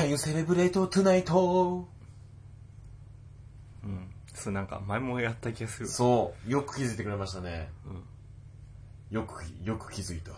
[0.00, 1.30] Can you celebrate tonight?
[3.84, 4.10] うん。
[4.32, 5.88] それなんか前もやった気がする。
[5.88, 7.68] そう、よく気づいてくれましたね。
[7.86, 8.02] うん。
[9.14, 10.32] よく、よく気づいた。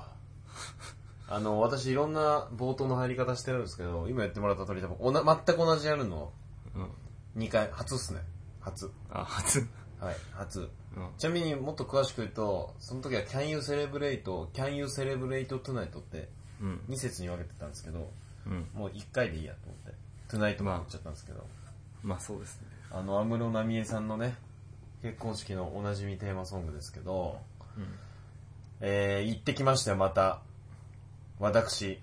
[1.29, 6.33] あの、私いろんな冒頭の入り方してるんですけど、今やってもらった通り多分おな、全く同じやるの、
[6.75, 7.43] うん。
[7.43, 8.21] 2回、初っすね。
[8.61, 8.91] 初。
[9.11, 9.61] あ、初。
[10.01, 10.69] はい、初。
[10.97, 11.09] うん。
[11.19, 15.97] ちなみにもっと詳しく言うと、その時は Can you celebrate, Can you celebrate tonight?
[15.97, 16.29] って
[16.61, 16.81] うん。
[16.89, 18.11] 2節に分けてたんですけど、
[18.47, 18.69] うん。
[18.75, 19.95] もう1回でいいやと思って、
[20.59, 21.47] tonight も言っちゃったんですけど、
[22.03, 22.67] まあそうですね。
[22.91, 24.35] あの、安室奈美恵さんのね、
[25.03, 27.41] 結婚式のおなじみテーマソングですけど、
[27.77, 27.87] うん。
[28.81, 30.41] えー、行ってきましたよ、また。
[31.39, 32.01] 私、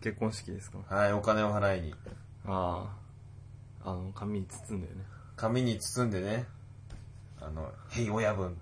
[0.00, 0.78] 結婚式ですか？
[0.88, 1.94] はい、お金を払いに。
[2.46, 2.88] あ
[3.84, 3.90] あ。
[3.90, 4.94] あの、紙に包んでね。
[5.36, 6.46] 紙に包んでね、
[7.40, 8.56] あの、へい親分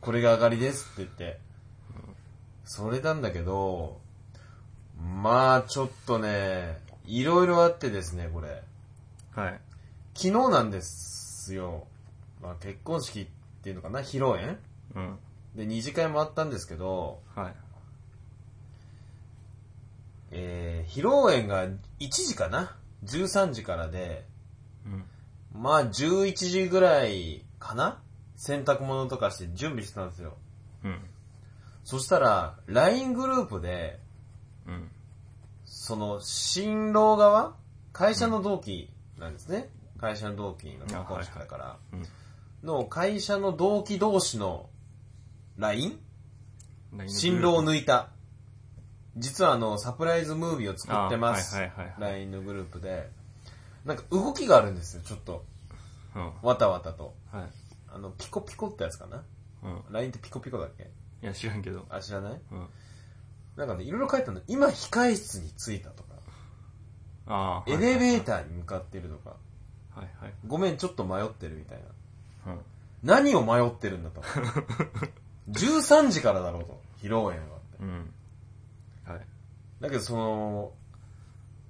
[0.00, 1.38] これが上がりですって言って、
[2.64, 4.00] それなんだけど、
[4.98, 8.62] まあちょっとね、いろいろあってですね、これ。
[9.34, 9.60] はい。
[10.14, 11.86] 昨日なんですよ。
[12.42, 13.26] まあ結婚式っ
[13.62, 14.58] ていうのかな、披露宴
[14.94, 15.18] うん。
[15.54, 17.54] で、二次会もあったんですけど、はい。
[20.32, 21.78] えー、披露宴が1
[22.10, 24.24] 時かな ?13 時からで、
[24.84, 25.04] うん。
[25.52, 28.00] まあ11時ぐらいかな？
[28.36, 30.36] 洗濯物とかして準備してたんですよ。
[30.84, 31.00] うん。
[31.84, 34.05] そしたら、LINE グループで、うん。
[35.64, 37.54] その、新郎側
[37.92, 39.68] 会社の同期なんですね。
[39.98, 41.76] 会社の同期の結婚式だから。
[41.92, 42.06] うん。
[42.62, 44.68] の、会社の同期同士の
[45.56, 45.98] LINE?
[46.92, 47.08] うん。
[47.08, 48.10] 新郎を抜いた。
[49.16, 51.56] 実はあの、サプライズムービーを作ってます。
[51.98, 53.10] LINE のグループで。
[53.84, 55.44] なんか動きがあるんですよ、ちょっと。
[56.14, 56.32] うん。
[56.42, 57.14] わたわたと。
[57.32, 57.44] はい。
[57.88, 59.22] あの、ピコピコってやつかな？
[59.62, 59.82] うん。
[59.90, 60.90] ?LINE ってピコピコだっけ？
[61.22, 61.86] いや、知らんけど。
[61.88, 62.32] あ、知らない？
[62.32, 62.68] うん。
[63.56, 64.42] なんかね、いろいろ書いてあるの。
[64.46, 66.14] 今、控室に着いたとか。
[67.26, 67.70] ああ。
[67.70, 69.36] エレベータターに向かってるとか。
[69.96, 70.00] ー。
[70.00, 70.32] はいはい。
[70.46, 71.78] ごめん、ちょっと迷ってるみたい
[72.46, 72.52] な。
[72.52, 72.60] うん。
[73.02, 74.20] 何を迷ってるんだと。
[75.50, 76.80] 13時からだろうと。
[76.98, 77.58] 披露宴は。
[77.80, 78.12] うん。
[79.04, 79.26] はい。
[79.80, 80.72] だけどその、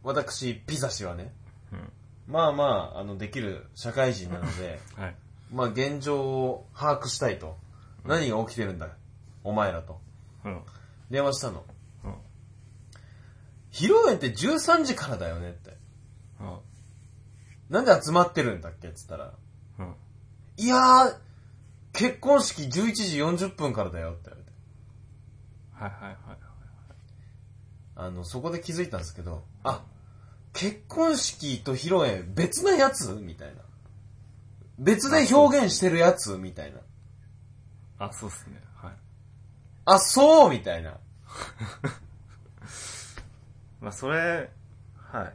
[0.03, 1.33] 私、ピザ氏はね、
[1.73, 1.93] うん。
[2.27, 5.17] まあまあ、あの、できる社会人なので、 はい。
[5.53, 7.57] まあ現状を把握したいと。
[8.05, 8.89] 何が起きてるんだ
[9.43, 10.01] お前らと。
[10.45, 10.63] うん。
[11.11, 11.65] 電話したの。
[13.81, 13.87] うん。
[13.87, 15.77] 披露宴って13時からだよねって。
[16.41, 16.59] うん。
[17.71, 19.33] なんで集まってるんだっけって言ったら、
[19.79, 19.95] うん。
[20.57, 21.17] いやー、
[21.93, 24.53] 結婚式11時40分からだよって言われて。
[25.73, 26.39] はいはいはい。
[27.99, 29.83] あの、そこで気づいたんですけど、あ、
[30.53, 33.63] 結婚式と披露宴別なやつみたいな。
[34.79, 36.81] 別で表現してるやつみたいな。
[37.99, 38.61] あ、そうっすね。
[38.77, 38.93] はい。
[39.87, 40.99] あ、そうみたいな。
[43.87, 44.51] まあ、それ、
[45.13, 45.33] はい。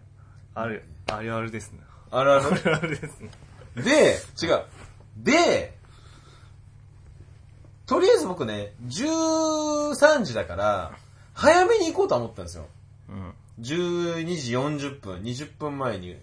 [0.56, 1.80] ある、あるあるですね。
[2.12, 3.30] あるああるあるですね。
[3.76, 3.84] る。
[3.86, 4.66] で、違う。
[5.16, 5.78] で、
[7.86, 10.92] とりあえず僕ね、13時だから、
[11.34, 12.66] 早めに行こうと思ったんですよ。
[13.08, 13.34] うん。
[13.62, 16.18] 12時40分、20分前に、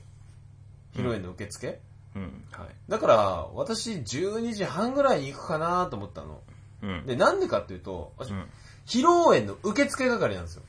[0.93, 1.81] 披露宴の受付、
[2.15, 2.45] うん。
[2.53, 2.69] はい。
[2.91, 3.17] だから、
[3.55, 6.43] 私12時半ぐらいに行くかなと思ったの。
[6.83, 7.07] うん。
[7.07, 8.47] で、なんでかっていうと、私うん。
[8.85, 10.63] 披露宴の受付係なんですよ。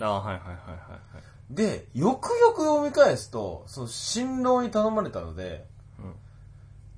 [0.00, 0.56] あはいはいはいはい
[1.14, 1.54] はい。
[1.54, 5.66] で、よくよく読み返すと、その新郎に頼まれたので、
[5.98, 6.14] うん。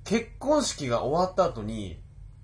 [0.03, 2.01] 結婚式が終わった後に、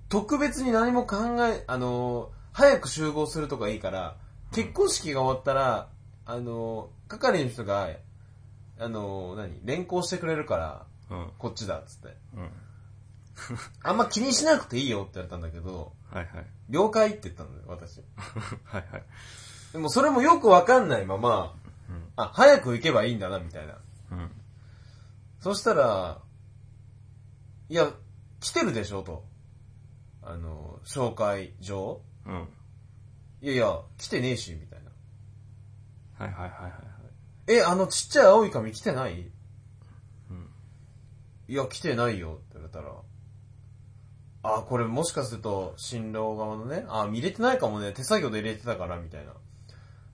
[0.09, 4.15] 特別に何も考え、あのー早く集合するとかいいから、
[4.53, 5.89] 結婚式が終わったら、
[6.25, 7.89] あのー係の人が、
[8.79, 11.31] あのー何連行してくれるから、うん。
[11.39, 12.15] こっちだ、っつって。
[12.35, 12.49] うん。
[13.83, 16.45] あんま気にしなくていいよって言われたんだけど、はいはい。
[16.69, 18.01] 了解って言ったのよ、私。
[18.65, 19.03] はいはい。
[19.73, 21.55] でもそれもよくわかんないまま、
[21.89, 22.03] うん。
[22.15, 23.79] あ、早く行けばいいんだな、みたいな。
[24.11, 24.31] うん。
[25.39, 26.21] そしたら、
[27.69, 27.91] いや、
[28.39, 29.25] 来てるでしょ、と。
[30.21, 32.47] あの、紹介状うん。
[33.41, 34.91] いやいや、来てねえし、みたいな。
[36.23, 36.81] はいはいはいはいはい。
[37.47, 39.31] え、あのちっちゃい青い紙来てない？
[40.29, 40.49] うん。
[41.47, 42.93] いや、来てないよ、って言われたら。
[44.43, 49.33] あ、これもしかすると、新郎側のね、あ、入れてないかもね、手作業で入れてたから、みたいな。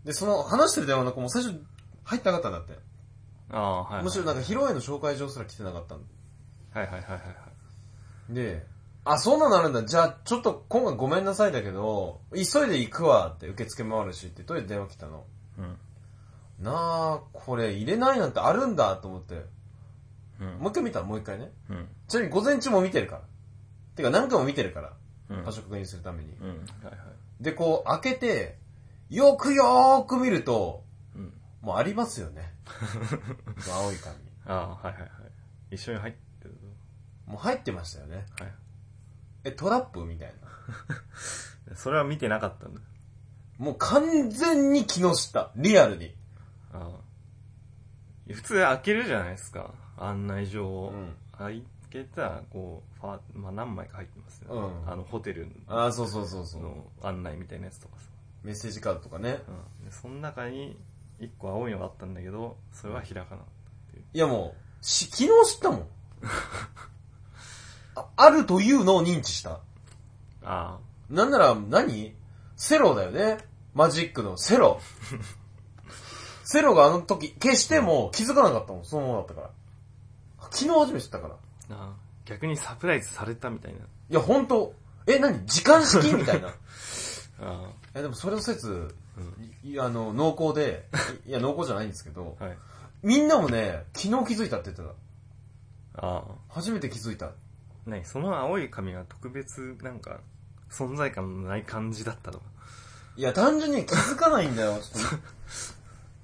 [0.09, 1.61] で、その、話してる電話の子も最初、
[2.03, 2.73] 入ってなかったんだって。
[3.51, 4.03] ああ、はいはい。
[4.05, 7.17] むしろなんか、披露宴の紹介状すら来てなかったんはいはいはいはいは
[8.31, 8.33] い。
[8.33, 8.65] で、
[9.05, 9.83] あ、そんなのあるんだ。
[9.83, 15.25] じゃあ、ちょっと今回ごめんなさいだけど、急いで行くわって受付もあるしって、とりあえず電話来たの？
[15.59, 15.77] うん。
[16.59, 19.45] なあ、これ入れないなんてあるんだと思って。
[20.41, 20.47] うん。
[20.57, 21.51] もう一回見たもう一回ね。
[21.69, 21.87] うん。
[22.07, 23.21] ちなみに午前中も見てるから。
[23.95, 24.93] てか何回も見てるから。
[25.29, 25.45] うん。
[25.45, 26.33] 場所確認するために。
[26.33, 26.47] うん。
[26.47, 26.95] はいはい。
[27.39, 28.58] で、こう開けて、
[29.09, 30.83] よくよーく見ると、
[31.15, 31.33] うん。
[31.61, 32.53] もうありますよね。
[33.71, 34.15] 青い髪。
[34.45, 35.09] ああ、はいはいはい。
[35.71, 36.57] 一緒に入ってる。
[37.25, 38.25] もう入ってましたよね。
[38.39, 38.53] はい。
[39.45, 40.33] え、トラップみたい
[41.67, 41.75] な。
[41.75, 42.81] それは見てなかったんだ。
[43.57, 45.51] もう完全に木下。
[45.55, 46.15] リアルに。
[46.71, 48.33] ああ。
[48.33, 49.73] 普通開けるじゃないですか。
[49.97, 50.89] 案内状を。
[50.91, 56.61] うん開けたら、こう、ファー、まあ何枚か入ってますよ、うんあの、ホテルああ、そうそうそうそう。
[56.61, 58.09] の案内みたいなやつとかさ。
[58.43, 59.39] メッセージカードとかね。
[59.81, 59.85] うん。
[59.85, 60.77] で、その中に、
[61.19, 63.39] 一個青いのがあったんだけど、それは開かない
[63.97, 64.03] う。
[64.13, 65.87] いやもう、し、昨日知ったもん。
[67.95, 69.59] ああるというのを認知した。
[70.43, 72.15] あなんなら何、
[72.55, 73.37] セロだよね。
[73.73, 74.79] マジックのセロ。
[76.43, 78.85] セロがあの時消しても気づかなかったもん。
[78.85, 79.49] そのままだったから。
[80.51, 81.33] 昨日初めて知ったから。
[81.33, 81.37] あ。
[81.73, 81.93] ああ。
[82.25, 83.79] 逆にサプライズされたみたいな。
[83.79, 84.73] いや、ほんと、
[85.07, 85.45] え、何？
[85.45, 86.13] 時間式？
[86.13, 86.49] みたいな。
[87.41, 88.93] あえ、でもそれの説。
[89.63, 90.87] いや、あの、濃厚で、
[91.25, 92.57] いや、濃厚じゃないんですけど、はい。
[93.01, 94.95] みんなもね、昨日気づいたって言って
[95.95, 96.07] た。
[96.07, 96.23] ああ。
[96.49, 97.31] 初めて気づいた。
[97.85, 98.05] 何？
[98.05, 100.19] その青い髪が特別、なんか、
[100.69, 102.45] 存在感のない感じだったとか。
[103.17, 104.79] いや、単純に気づかないんだよ。
[104.93, 105.17] ちょっと、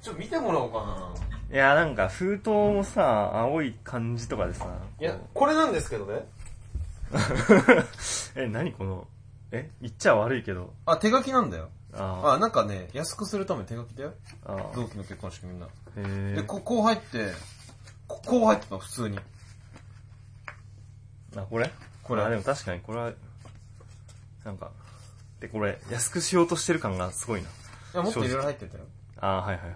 [0.01, 1.55] ちょっと見てもらおうかな。
[1.55, 4.67] いや、なんか封筒もさ、青い感じとかでさ。
[4.99, 6.13] いやこ、これなんですけどね。
[6.15, 7.17] う
[8.39, 9.07] え、何この、
[9.55, 10.73] え言っちゃ悪いけど。
[10.85, 11.69] あ、手書きなんだよ。
[11.93, 14.13] ああ、なんかね、安くするために手書きだよ。
[14.75, 15.65] 同期の結婚式みんな。
[15.65, 16.43] へえで、。
[16.43, 17.31] ここう入って、
[18.07, 19.19] ここう入ってたの、普通に。
[21.37, 21.71] あ、これ？
[22.03, 23.13] これあ、でも確かにこれは、
[24.43, 24.71] なんか、
[25.39, 27.47] で、これ、安くしようとしてる感がすごいな。
[27.47, 27.51] い
[27.93, 28.83] や、もっといろいろ入ってたよ。
[29.17, 29.75] ああ、はいはいはい。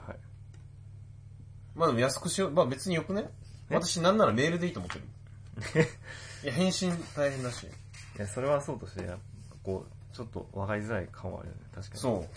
[1.75, 2.51] まあでも安くしよう。
[2.51, 3.29] まあ別によくね？
[3.69, 3.75] え？
[3.75, 5.87] 私なんならメールでいいと思ってる。
[6.43, 7.63] いや、返信大変だし。
[7.63, 7.69] い
[8.17, 9.17] や、それはそうとして、や
[9.69, 11.99] こう、ちょっと分かりづらい感はあるよね、確かに。
[11.99, 12.29] そう。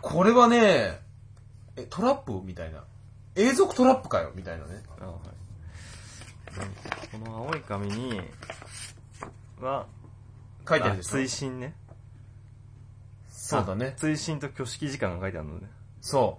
[0.00, 1.00] これはね、
[1.76, 2.84] え、トラップみたいな。
[3.34, 4.82] 永続トラップかよみたいなね。
[5.00, 5.18] あはい。
[7.10, 8.20] この青い紙に、
[9.60, 9.86] は、あ
[10.68, 11.10] 書いてあるでしょ？
[11.10, 11.74] 追伸ね。
[13.28, 14.00] そうだねあ。
[14.00, 15.68] 追伸と挙式時間が書いてあるのね。
[16.00, 16.38] そ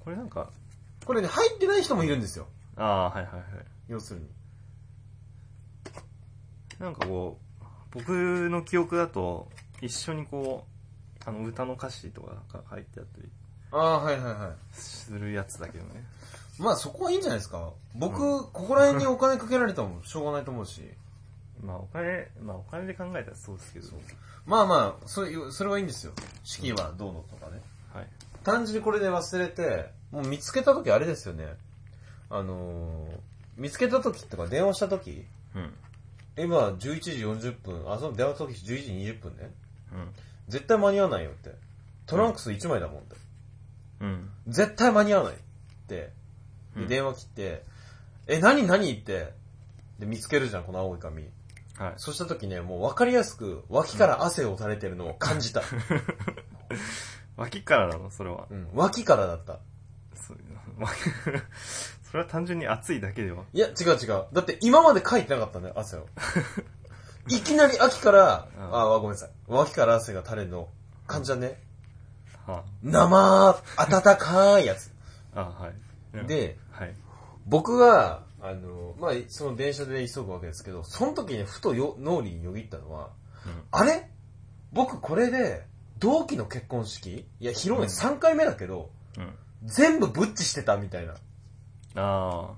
[0.00, 0.50] これなんか、
[1.02, 1.06] う。
[1.06, 2.46] これね、入ってない人もいるんですよ。
[2.76, 3.42] ああ、はいはいはい。
[3.88, 4.28] 要するに。
[6.78, 7.43] なんかこう、
[7.94, 8.10] 僕
[8.50, 9.48] の記憶だと、
[9.80, 10.66] 一緒にこ
[11.24, 13.28] う、あの、歌の歌詞とかが書いてあったり
[13.70, 14.76] ああ、はいはいはい。
[14.76, 16.04] するやつだけどね。
[16.58, 17.72] まあそこはいいんじゃないですか。
[17.94, 20.82] 僕、ここら辺にお金かけられたもしょうがないと思うし。
[21.60, 23.86] まあお金、まあお金で考えたらそうですけど。
[24.46, 26.12] まあまあ、それ、それはいいんですよ。
[26.44, 27.60] 式はどうのとかね。
[27.92, 28.08] はい。
[28.44, 31.56] 単純にこれで忘れて、もう見つけた時あれですよね。
[32.30, 33.18] あのー、
[33.56, 35.24] 見つけた時とか電話した時、
[35.54, 35.74] うん。
[36.36, 39.50] 今11時40分、あ、その電話した時11時20分ね。
[39.92, 40.12] うん。
[40.48, 41.54] 絶対間に合わないよって。
[42.06, 43.16] トランクス1枚だもんって。
[44.00, 44.30] うん。
[44.48, 45.36] 絶対間に合わないっ
[45.86, 45.94] て。
[45.94, 46.12] で、
[46.76, 47.62] うん電話切って、
[48.26, 48.92] え、何何？
[48.92, 49.32] って。
[49.98, 51.22] で、見つけるじゃん、この青い紙。
[51.78, 51.92] はい。
[51.96, 55.62] そうした時ね、もう分かりやすく、脇から汗を垂れてるのを感じた。
[57.36, 58.10] 脇からなの？
[58.10, 58.46] それは。
[58.50, 59.60] うん、脇からだった。
[60.16, 60.38] そう
[60.78, 60.92] 脇
[62.14, 63.42] それは単純に暑いだけでは。
[63.52, 64.26] いや、違う違う。
[64.32, 66.06] だって今までかいてなかったんだよ、汗を。
[67.28, 69.30] いきなり秋から、うんあ、ごめんなさい。
[69.48, 70.68] 脇から汗が垂れるの
[71.08, 71.60] 感じだね。
[72.46, 74.92] は生、暖かいやつ。
[75.34, 75.72] あ、あはい。
[76.18, 76.94] うんで、はい。
[77.46, 83.10] 僕が、あの、まあ、その電車で急ぐわけですけど、その時にふとよ脳裏によぎったのは、
[83.72, 84.08] あれ？
[84.72, 85.64] 僕これで、
[85.98, 87.26] 同期の結婚式？
[87.40, 89.22] いや、披露宴3回目だけど、うん。
[89.24, 89.32] うん。
[89.64, 91.14] 全部ブッチしてたみたいな。
[91.96, 92.54] ああ。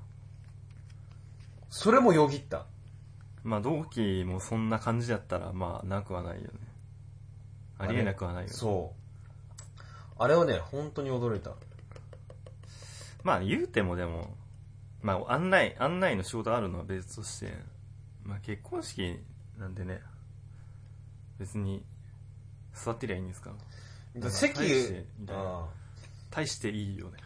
[1.70, 2.66] それもよぎった。
[3.44, 6.50] まあ同期もそんな感じだったら、まあなくはないよね。
[7.78, 8.54] ありえなくはないよね。
[8.54, 8.94] そ
[9.78, 9.82] う。
[10.18, 11.52] あれはね、本当に驚いた。
[13.22, 14.34] まあ言うてもでも、
[15.02, 17.52] まあ案内、案内の仕事あるのは別として、
[18.24, 19.18] まあ結婚式
[19.58, 20.00] なんでね、
[21.38, 21.84] 別に
[22.72, 23.52] 座ってりゃいいんですか
[24.30, 25.66] 席大してみたいなあ
[26.30, 27.18] 大していいよね。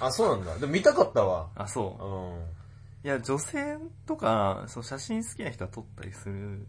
[0.00, 0.58] あ、あそうなんだ。
[0.58, 1.48] でも見たかったわ。
[1.54, 3.06] あ、そうう。
[3.06, 3.08] ん。
[3.08, 6.66] いや、女性とか、そう写真好きな人は撮ったりする。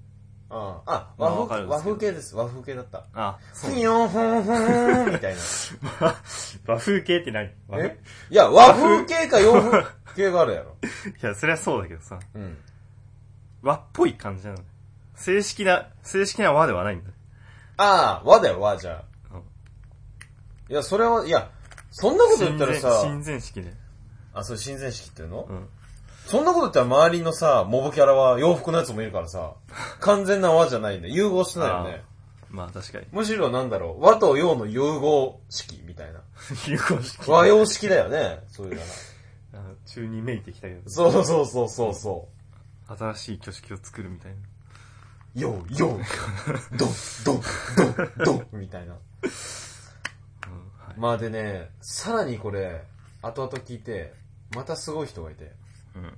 [0.49, 2.35] ああ、まあ和風、和風系です。
[2.35, 3.05] 和風系だった。
[3.13, 3.79] あ、そうふ。
[3.79, 5.41] よんふんふんみたいな。
[6.67, 7.49] 和風系って何？
[7.73, 7.99] え？
[8.29, 9.83] いや、和風系か洋風
[10.15, 10.75] 系があるやろ。
[11.21, 12.57] いや、そりゃそうだけどさ、うん。
[13.63, 14.59] 和っぽい感じなの。
[15.15, 17.09] 正式な、正式な和ではないんだ。
[17.77, 19.35] ああ、和だよ、和じゃあ。
[19.35, 19.41] うん
[20.67, 21.49] いや、それは、いや、
[21.97, 23.73] そんなこと言ったらさ、親善式で。
[24.33, 25.69] あ、それ親善式っていうの、うん。
[26.25, 29.53] そんなこと言ったら周りのさ、モブキャラは洋服のやつもいるからさ、
[30.01, 31.15] 完全な和じゃないんだよ。
[31.15, 32.03] 融合してないよね。
[32.49, 33.05] まあ確かに。
[33.13, 36.19] むしろなんだろう、和と洋の融合式みたいな。
[36.67, 37.31] 有効式。
[37.31, 38.81] 和洋式だよね、そういうの
[39.87, 42.27] 中にめいてきたけど、そうそうそうそうそ
[42.87, 44.37] 新しい挙式を作るみたいな。
[44.37, 44.41] う。
[45.35, 46.01] 洋、洋、ドン、
[46.77, 46.91] ドン、
[47.25, 48.95] ドン、ドン、みたいな。
[50.97, 52.83] まあでね、さらにこれ、
[53.21, 54.13] 後々聞いて、
[54.55, 55.51] またすごい人がいて、
[55.95, 56.17] うん。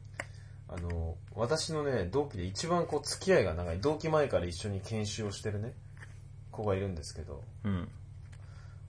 [0.69, 5.73] あの、私のね、同期で一番こう付き合いが長い、同期前から一緒に研修をしてるね、
[6.51, 7.87] 子がいるんですけど、うん。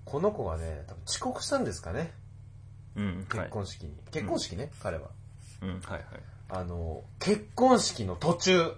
[0.05, 2.13] この子がね、多分遅刻したんですかね、
[2.97, 3.07] うん。
[3.07, 3.51] はい結。
[3.51, 3.97] 婚式に。
[4.11, 5.11] 結婚式ね、彼は。
[5.63, 5.69] うん。
[5.69, 6.03] はいはい。
[6.51, 8.73] あの、結婚式の途中、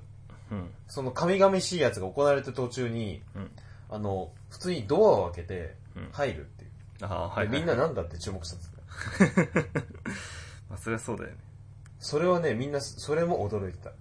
[0.51, 0.71] うん。
[0.89, 3.51] その神々しいやつが行われてる途中に、うん。
[3.89, 6.51] あの、普通にドアを開けてうん入る。
[7.03, 7.49] ああ、はい、はい。
[7.49, 9.61] でみんななんだって注目したんですね。
[10.69, 11.37] まあ、そりゃそうだよね。
[11.99, 13.93] それはね、みんな、それも驚いてた。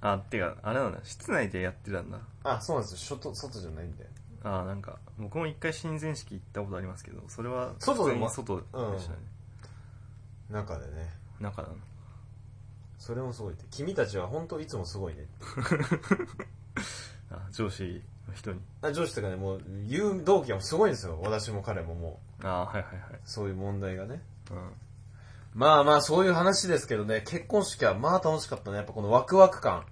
[0.00, 1.00] あ、てか、あれなんだ。
[1.02, 2.18] 室内でやってたんだ。
[2.44, 3.16] あ、そうなんですよ。
[3.16, 4.06] 外、外じゃないんで。
[4.44, 9.18] ああ、なんか、僕も一回親善式行ったことありますけど、それは、外でも外でしたね。
[10.50, 11.10] 中でね。
[11.40, 11.74] 中だな。
[12.98, 13.64] それもすごいって。
[13.70, 15.26] 君たちは本当いつもすごいね。
[17.30, 17.88] あ上司の
[18.34, 18.60] 人に。
[18.82, 21.18] あ上司とかね、もう、言う同期はすごいんですよ。
[21.22, 23.20] 私も彼ももう、ああ、はいはいはい。
[23.24, 24.22] そういう問題がね。
[24.50, 24.70] うん。
[25.54, 28.76] まあまあ、そういう話ですけどね、結婚式はまあ楽しかったね。
[28.76, 29.84] やっぱこのワクワク感。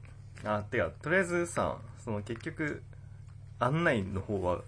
[0.45, 2.83] あ、てか、とりあえずさ、その結局、
[3.59, 4.63] 案内の方は、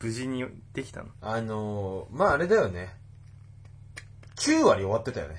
[0.00, 1.08] 無事にできたの？
[1.20, 2.94] あのー、まああれだよね。
[4.36, 5.36] 9割終わってたよね。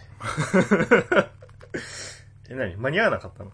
[2.50, 2.76] え、何？
[2.76, 3.52] 間に合わなかったの？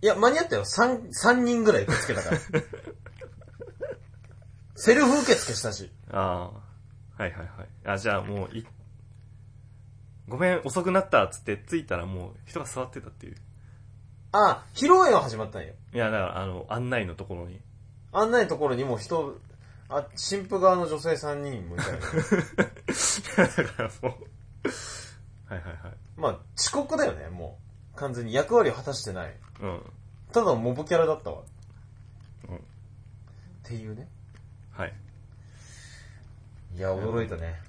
[0.00, 0.64] いや、間に合ったよ。
[0.64, 2.40] 3、三人ぐらい受け付けたから。
[4.76, 5.90] セルフ受付したし。
[6.10, 6.50] あ
[7.18, 7.48] あ、はいはいはい。
[7.84, 8.66] あ、じゃあもう、い、
[10.28, 13.36] ごめん、遅くなったっつって着いたらもう人が座ってたっていう。
[14.32, 15.74] あ、披露宴は始まったんよ。
[15.92, 17.60] いや、だから、あの、案内のところに。
[18.12, 19.38] 案内のところにも人、
[19.88, 21.98] あ、新婦側の女性3人もいたよ。
[23.36, 25.92] だからもう、はいはいはい。
[26.16, 27.58] まあ、遅刻だよね、も
[27.94, 27.96] う。
[27.96, 29.34] 完全に役割を果たしてない。
[29.60, 29.82] うん。
[30.32, 31.42] ただのモブキャラだったわ。
[32.48, 32.60] うんっ
[33.62, 34.08] ていうね。
[34.76, 34.94] はい。
[36.76, 37.60] いや、驚いたね。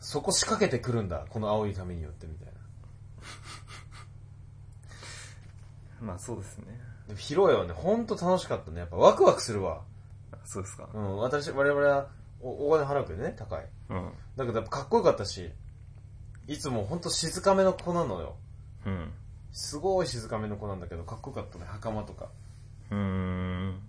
[0.00, 2.52] そこ仕掛けてくるんだ、この青い髪によってみたいな。
[6.12, 6.66] まあそうですね。
[7.08, 8.80] でも披露宴はね、ほんと楽しかったね。
[8.80, 9.82] やっぱワクワクするわ。
[10.32, 10.88] あそうですか。
[10.92, 12.08] うん、私、我々は
[12.40, 13.66] おお金払うけどね、高い。
[13.90, 14.12] うん。
[14.36, 15.50] だけどやっぱかっこよかったし、
[16.46, 18.36] いつもほんと静かめの子なのよ。
[18.86, 19.12] うん。
[19.52, 22.28] すごい静かめの子なんだけど、かっこよかったね、袴とか。
[22.90, 23.80] うーん。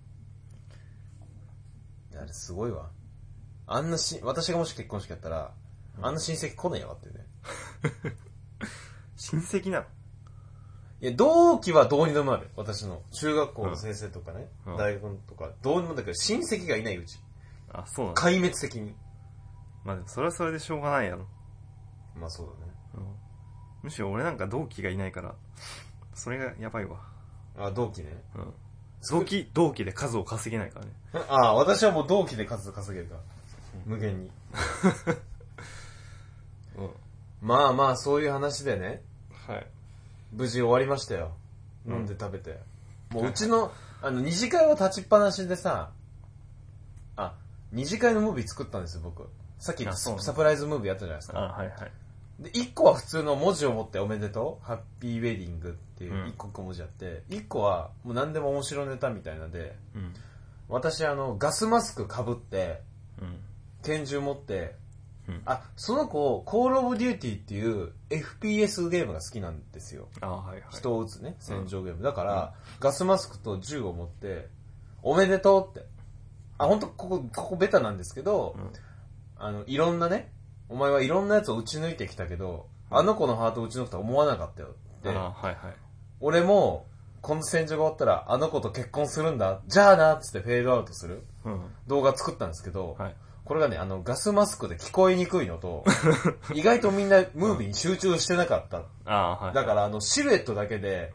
[2.16, 2.90] いやあれすごいわ。
[3.68, 5.54] あんなし、私がもし結婚式やったら、
[6.02, 7.26] あんな親戚来ねえわってね。
[9.18, 9.86] 親戚なの？
[11.02, 12.50] いや、同期はどうにでもなる。
[12.56, 13.02] 私の。
[13.12, 17.20] 中学校の先生とかね、うん大学とか、どうにもだけど、親戚がいないうち。
[17.74, 18.16] あ、そうなの？
[18.16, 18.96] 壊滅的に。
[19.84, 21.28] まあでもそれはそれでしょうがないやろ。
[22.16, 22.72] まあそうだね。
[22.94, 23.16] うん。
[23.84, 25.36] むしろ俺なんか同期がいないから、
[26.14, 27.06] それがやばいわ。
[27.58, 28.24] あ、同期ね。
[28.36, 28.54] うん。
[29.10, 30.92] 同期、同期で数を稼げないからね。
[31.30, 33.22] あ私はもう同期で数稼げるから。
[33.86, 34.32] 無限に。
[36.78, 36.90] うん。
[37.42, 39.02] まあまあ、そういう話でね、
[39.48, 39.68] はい。
[40.32, 41.34] 無事終わりましたよ。
[41.88, 42.60] うん飲んで食べて。
[43.12, 43.72] もううちの、
[44.02, 45.92] あの、二次会は立ちっぱなしでさ、
[47.16, 47.36] あ、
[47.72, 49.30] 二次会のムービー作ったんですよ、僕。
[49.60, 51.40] さっきあそうサプライズムービーやったじゃないですあ、か。
[51.40, 51.92] はいはい。
[52.40, 60.14] で、一個は普通の文字を持っておめでとう、ハッピーウェディングっていううん一個文字あって、一個はもう何でも面白ネタみたいなので、うん。
[60.68, 62.82] 私あの、ガスマスク被って、
[63.22, 63.38] うん。
[63.84, 64.76] 拳銃持って、
[65.28, 65.42] うん。
[65.46, 70.08] あ、その子、コールオブデューティーっていう FPS ゲームが好きなんですよ。
[70.22, 70.64] あ、はいはい。
[70.72, 72.04] 人を撃つね、戦場ゲーム。
[72.04, 74.50] だから、ガスマスクと銃を持って、
[75.02, 75.88] おめでとうって。
[76.58, 78.72] あ、本当ここ、ここベタなんですけど、うん。
[79.38, 80.32] あの、いろんなね、
[80.70, 84.70] お前はいろんなやつを撃ち抜いてきたけど、あの子のハートを撃ち抜くとは思わなかったよ
[85.00, 85.10] って。
[85.10, 85.56] あ、はいはい。
[86.20, 86.88] 俺も、
[87.22, 89.62] この戦場が終わったら、あの子と結婚するんだ。
[89.68, 91.62] じゃあなっつってフェードアウトするうん。
[91.88, 93.16] 動画作ったんですけど、はい。
[93.46, 95.86] これがね、あの、ガスマスクで聞こえにくいのと、
[96.54, 98.84] 意外とみんなムービーに集中してなかった。
[99.06, 99.54] あ、はい。
[99.54, 101.14] だから、あの、シルエットだけで、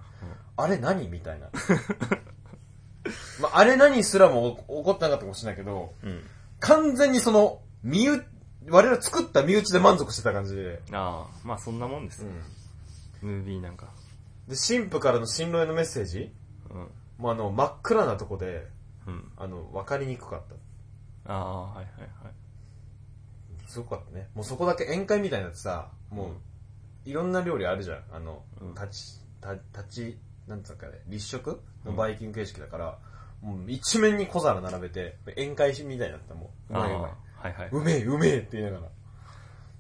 [0.56, 1.48] あれ何みたいな。
[3.40, 6.22] まあ、あれ何すらも起こってなかったかもしれないけど、うん。
[6.60, 8.24] 完全にその、身内、
[8.70, 12.24] 我々作った身内で満足してた感じで、ああ、まあそんなもんです
[13.20, 13.86] ムービーなんか。
[13.86, 14.50] ん。
[14.50, 16.32] で、神父からの新郎へのメッセージ？
[16.70, 16.88] うん。
[17.18, 18.66] もうあの、真っ暗なとこで、
[19.06, 19.30] うん。
[19.36, 20.42] あの、分かりにくかっ
[21.26, 21.32] た。
[21.32, 22.32] ああ、はいはいはい。
[23.66, 24.28] すごかったね。
[24.34, 26.30] もうそこだけ宴会みたいなやつさ、も
[27.06, 28.02] う、いろんな料理あるじゃん。
[28.12, 31.60] あのうん、立ち、た立ち、なんつうかね、立食？
[31.84, 32.98] のバイキング形式だから、
[33.42, 36.74] もう一面に小皿並べて、宴会みたいになったもう。
[36.74, 37.10] うまいうまい。
[37.42, 37.68] はいはい。
[37.72, 38.86] うめえ、うめえって言いなが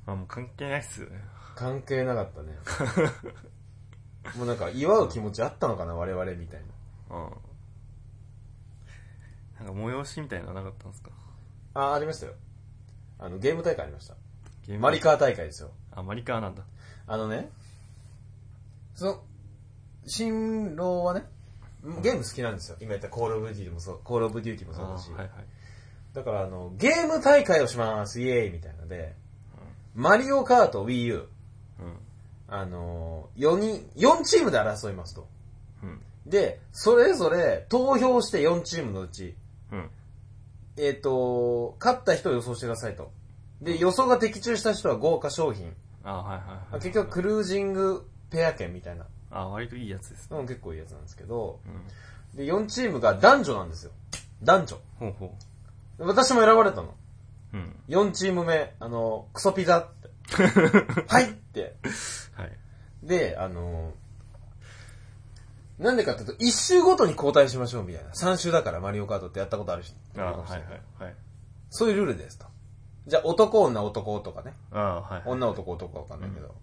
[0.06, 0.12] ら。
[0.12, 1.20] あ、もう関係ないっすよね。
[1.56, 2.56] 関係なかったね。
[4.36, 6.62] もうなんか祝う気持ちあったのかな、我々みたい
[7.10, 7.16] な。
[7.16, 7.30] うん。
[9.66, 11.10] なんか催しみたいなのなかったんですか？
[11.74, 12.32] あ、ありましたよ。
[13.18, 14.16] あの、ゲーム大会ありました。
[14.62, 15.70] ゲマリカー大会ですよ。
[15.92, 16.62] あ、マリカーなんだ。
[17.06, 17.50] あのね、
[18.94, 19.22] その、
[20.06, 21.26] 新郎はね、
[22.02, 22.76] ゲーム好きなんですよ。
[22.80, 25.10] 今言ったコールオブデューティーもそう、コールオブデューティーもそうだし。
[25.10, 25.46] あーはいはい。
[26.14, 29.14] だからあの、ゲーム大会をします、イエーイみたいなので、
[29.94, 31.24] マリオカート Wii U、うん。
[32.48, 35.28] あのー、4人、4チームで争いますと。
[35.82, 36.00] うん。
[36.26, 39.34] で、それぞれ投票して4チームのうち、
[39.72, 39.90] うん。
[40.76, 43.10] えっ、と、勝った人を予想してくださいと。
[43.60, 45.74] で、予想が的中した人は豪華商品。
[46.02, 46.80] あ、はいはいはい。
[46.80, 50.36] 結局クルージングペア券みたいなあ、割といいやつですね。
[50.36, 51.60] のも結構いいやつなんですけど、
[52.34, 52.36] うん。
[52.36, 53.92] で、4チームが男女なんですよ。
[54.42, 54.80] 男女。
[54.98, 55.34] ほうほ
[56.06, 56.94] 私も選ばれたの。
[57.52, 57.56] う。
[57.56, 57.74] うん。
[57.88, 60.10] 4チーム目、あの、クソピザって。
[61.08, 61.76] はいって。
[62.34, 62.52] はい。
[63.02, 63.92] で、あの、
[65.78, 68.10] なんでかっていうと、1周ごとに交代しましょうみたいな。
[68.10, 69.94] 3周だからマリオカートってやったことあるし。
[70.16, 71.14] あ、はいはいはい。
[71.70, 72.46] そういうルールですと。
[73.06, 74.52] じゃあ、男、女、男とかね。
[74.72, 75.22] あ、はいはい。
[75.26, 76.54] 女、男、男かわかんないけど。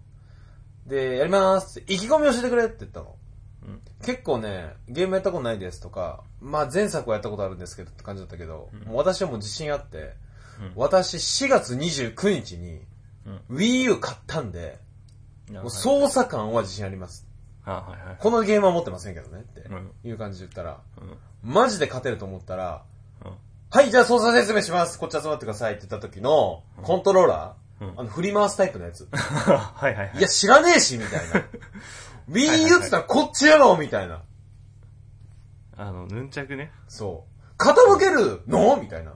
[0.86, 3.16] で、やりまーすって、意気込み教えてくれって言ったの。
[4.00, 4.06] うん。
[4.06, 10.14] 結構ね、ゲームやったことないですとか、まあ前作はやったことあるんですけどって感じだったけど、もう私はもう自信あって、うん
[10.74, 12.80] 私4月29日に
[13.48, 13.56] うん。
[13.56, 14.78] Wii U 買ったんで、
[15.52, 17.26] もう操作感は自信あります。
[17.64, 18.16] あ、はいはい。
[18.18, 19.90] このゲームは持ってませんけどねってうん。
[20.04, 21.52] いう感じで言ったら、うん。
[21.52, 22.82] マジで勝てると思ったら、
[23.24, 23.32] うん。
[23.70, 24.98] はい、じゃあ操作説明します。
[24.98, 29.06] こっち集まってくださいって言った時の、コントローラー、うんあの、振り回すタイプのやつ。
[29.12, 31.44] はいはいはいいや、知らねえし、みたいな。
[32.28, 34.22] って言ったらこっちやろみたいな。
[35.76, 36.72] あの、ヌンチャクね。
[36.88, 37.62] そう。
[37.62, 38.76] 傾けるの？
[38.76, 39.14] みたいな。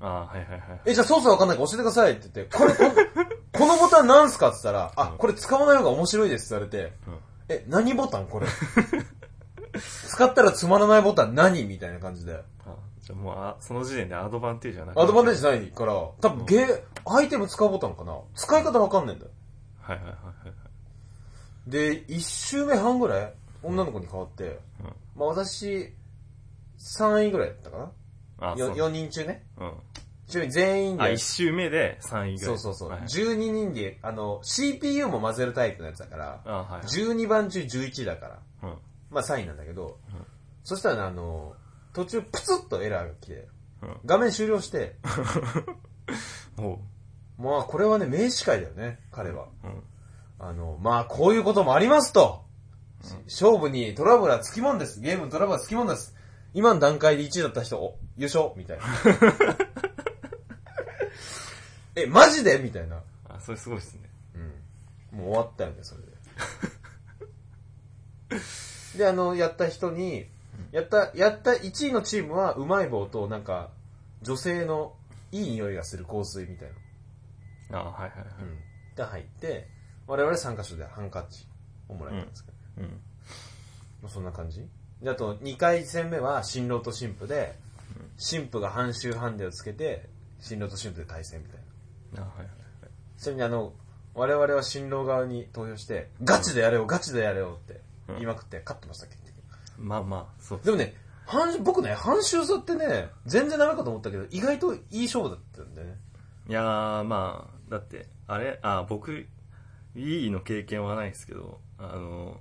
[0.00, 0.60] あはいはいはい。
[0.86, 2.84] え、じゃあ操作わかんないから教えてくださいって言って、これ、こ
[3.52, 7.18] このボタンなんすかって言ったら、あ、これ使わない方が面白いですって言われて、うん。
[7.48, 8.46] え、何ボタンこれ？
[10.08, 11.64] 使ったらつまらないボタン何？
[11.64, 12.34] みたいな感じで。
[12.34, 12.42] あ
[13.00, 15.40] じゃあもうあ、その時点でアドバンテージはなアドバンテージ。
[15.40, 19.30] ジないから、多分ゲー、アイテム使うボタンかな使い方わかんないんだよ。
[19.80, 20.39] はいはいはいはい。
[21.66, 24.60] で、一周目半ぐらい女の子に変わって、うん。
[25.16, 25.92] まあ私、
[26.78, 27.92] 3位ぐらいだったかな？
[28.52, 28.74] あ、そ 4, う。
[28.76, 29.44] 4人中ね。
[29.58, 29.72] うん。
[30.26, 32.38] ちなみに全員あ、で一、周目で3位ぐらい。
[32.38, 36.82] そうそうそう、はい12人で、あの、CPU も混ぜるタイプのやつだから、あ、はいはい。
[36.86, 38.78] 12番中11だから、うん。
[39.10, 40.24] まあ3位なんだけど、うん
[40.62, 41.54] そしたらね、あの、
[41.94, 43.48] 途中プツッとエラーが来て、
[43.82, 44.96] うん画面終了して、
[46.58, 46.78] おう。
[47.38, 49.48] まあこれはね、名司会だよね、彼は。
[49.64, 49.82] うん。
[50.40, 52.42] あの、まあこういうこともありますと。
[53.26, 55.00] 勝負にトラブルはつきもんです。
[55.00, 56.16] ゲームのトラブルはつきもんです。
[56.54, 58.52] 今の段階で1位だった人、お、優勝？
[58.56, 58.84] みたいな。
[61.94, 62.58] え、マジで？
[62.58, 63.02] みたいな。
[63.28, 64.10] あ、それすごいっすね。
[65.12, 65.18] うん。
[65.18, 66.08] もう終わったよね、それで。
[68.98, 70.26] で、あの、やった人に、
[70.72, 73.70] やった、やった1位のチームは、うまい棒と、なんか、
[74.22, 74.96] 女性の
[75.32, 76.68] いい匂いがする香水みたい
[77.70, 77.78] な。
[77.80, 78.26] あ、はいはいはい。
[78.40, 78.58] うん。
[78.96, 79.68] が入って、
[80.10, 81.46] 我々3カ所でハンカチ
[81.88, 83.00] をもらえたんですけど、うん。
[84.02, 84.66] まあそんな感じ
[85.00, 87.56] で、あと、2回戦目は、新郎と新婦で、
[88.18, 90.08] 新婦が半周ハンデをつけて、
[90.40, 91.60] 新郎と新婦で対戦みたい
[92.14, 92.22] な。
[92.22, 92.52] あ、はいはいは
[92.88, 93.20] い。
[93.20, 93.72] ちなみにあの、
[94.14, 99.34] 我々は新郎側に投票して、ガチでやれよ、ガチでやれよって言いまくって勝ってました、結局。
[99.78, 100.60] まあまあ、そう。
[100.64, 100.92] でもね、
[101.24, 105.96] 半僕ね、半周差ってね、全然ダメかと思ったけど、意外といい勝負だったんだよね。
[106.48, 109.26] いやー、まあ、だって、あれ、あ、僕、
[109.94, 112.40] Wii の経験はないですけど、あの、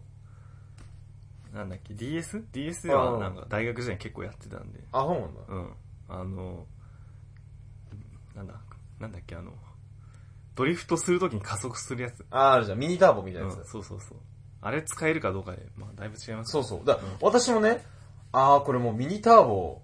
[1.54, 5.42] なんだっけ、DS?DS ではなんか大学時代に結構やってたんで、あ、そうなんだ。
[5.48, 5.74] うん。
[6.10, 6.66] あの、
[8.36, 8.54] なんだ、
[9.00, 9.54] なんだっけ、あの、
[10.56, 12.26] ドリフトするときに加速するやつ。
[12.30, 13.72] あ、あるじゃん、ミニターボみたいなうん、やつ。
[13.72, 14.18] そうそうそう。
[14.62, 16.52] あれ使えるかどうかで、まあ、だいぶ違います。
[16.52, 16.86] そうそう。
[16.86, 17.84] だから私もね、
[18.32, 19.82] ああ、これもうミニターボ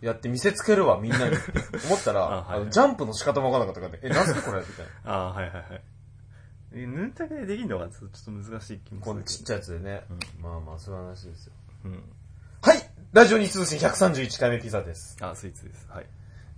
[0.00, 1.52] やって見せつけるわ、みんなにって
[1.84, 4.92] 思ったら、あはいはいあのジャンプの仕方もわかんなかったからね、え、なんすかこれみたいな。
[5.12, 5.82] ああ、はいはいはい。
[6.72, 10.04] え、ヌンタクでできるのがちょっと難しい気もするけこのちっちゃいやつでね。
[10.40, 11.52] まあまあ、そういう話ですよ。
[11.84, 11.90] ど。
[11.90, 12.02] うん。
[12.60, 15.16] はいラジオに通信131回目ピザです。
[15.22, 15.86] あ、スイーツです。
[15.88, 16.06] はい。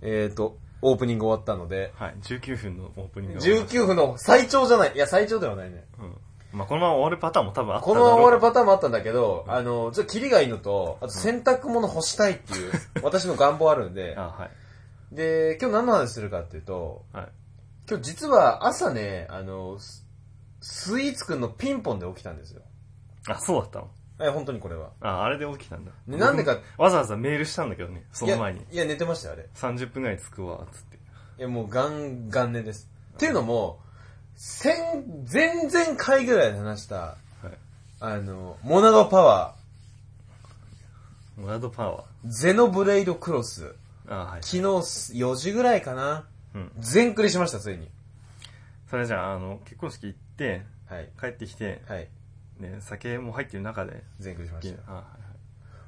[0.01, 2.15] えーと、オープニング終わったので、はい。
[2.21, 4.91] 19分のオープニングが終わりまし19分の最長じゃない。
[4.93, 5.85] いや、最長ではないね。
[5.95, 6.17] たうん。
[6.51, 12.71] まあ、このまま終わるパターンも多分あったこのまま終わるパパターンもあったんだけど、あの、ちょっとキリがいいのと、あと洗濯物干したいっていう、
[13.01, 14.49] 私の願望あるんで、 あ、は
[15.13, 15.15] い。
[15.15, 17.27] で、今日何の話するかっていうと、はい。
[17.89, 20.05] 今日実は朝ね、あの、ス
[20.61, 22.61] スイーツくんのピンポンで起きたんですよ。
[23.27, 23.89] あ、そうだったの？
[24.23, 24.91] え、本当にこれは。
[25.01, 25.91] あ、あれで起きたんだ。
[26.05, 28.61] ねなんでかわざわざメールしたんだけどね、その前にい。
[28.69, 29.49] や、いや寝てましたよ、あれ。
[29.55, 30.97] 30分ぐらい着くわ、つって。
[31.39, 32.89] いや、もうガンガン寝です。
[33.15, 33.79] っていうのも、
[34.35, 34.73] 先、
[35.31, 37.17] 前々回ぐらいで話した、は
[37.49, 37.57] い。
[37.99, 39.55] あの、モナドパワ
[41.35, 44.13] モナドパワー、ゼノブレイドクロス、ー。
[44.13, 44.43] あ、はい。
[44.43, 46.27] 昨日4時ぐらいかな。
[46.55, 46.71] うん。
[46.79, 47.89] 全クリしました、ついに。
[48.89, 51.09] それじゃあ、あの、結婚式行って、はい。
[51.19, 52.09] 帰ってきて、はい。
[52.59, 54.91] ね、酒も入ってる中で、全クリしました。
[54.91, 55.03] あ、は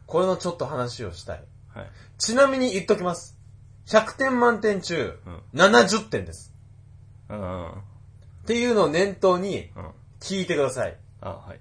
[0.07, 1.37] これのちょっと話をしたい。
[1.37, 1.85] いはい。
[1.85, 1.91] はい。
[2.17, 3.37] ちなみに言っときます。
[3.87, 6.53] 100点満点中、うん70点です。
[7.29, 7.71] うんうん。
[7.71, 7.73] っ
[8.45, 9.91] ていうのを念頭にうん。
[10.19, 10.97] 聞いてください。
[11.21, 11.59] あ、はい。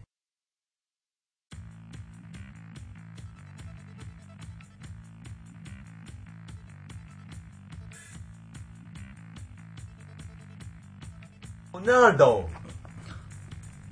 [11.83, 12.49] モナド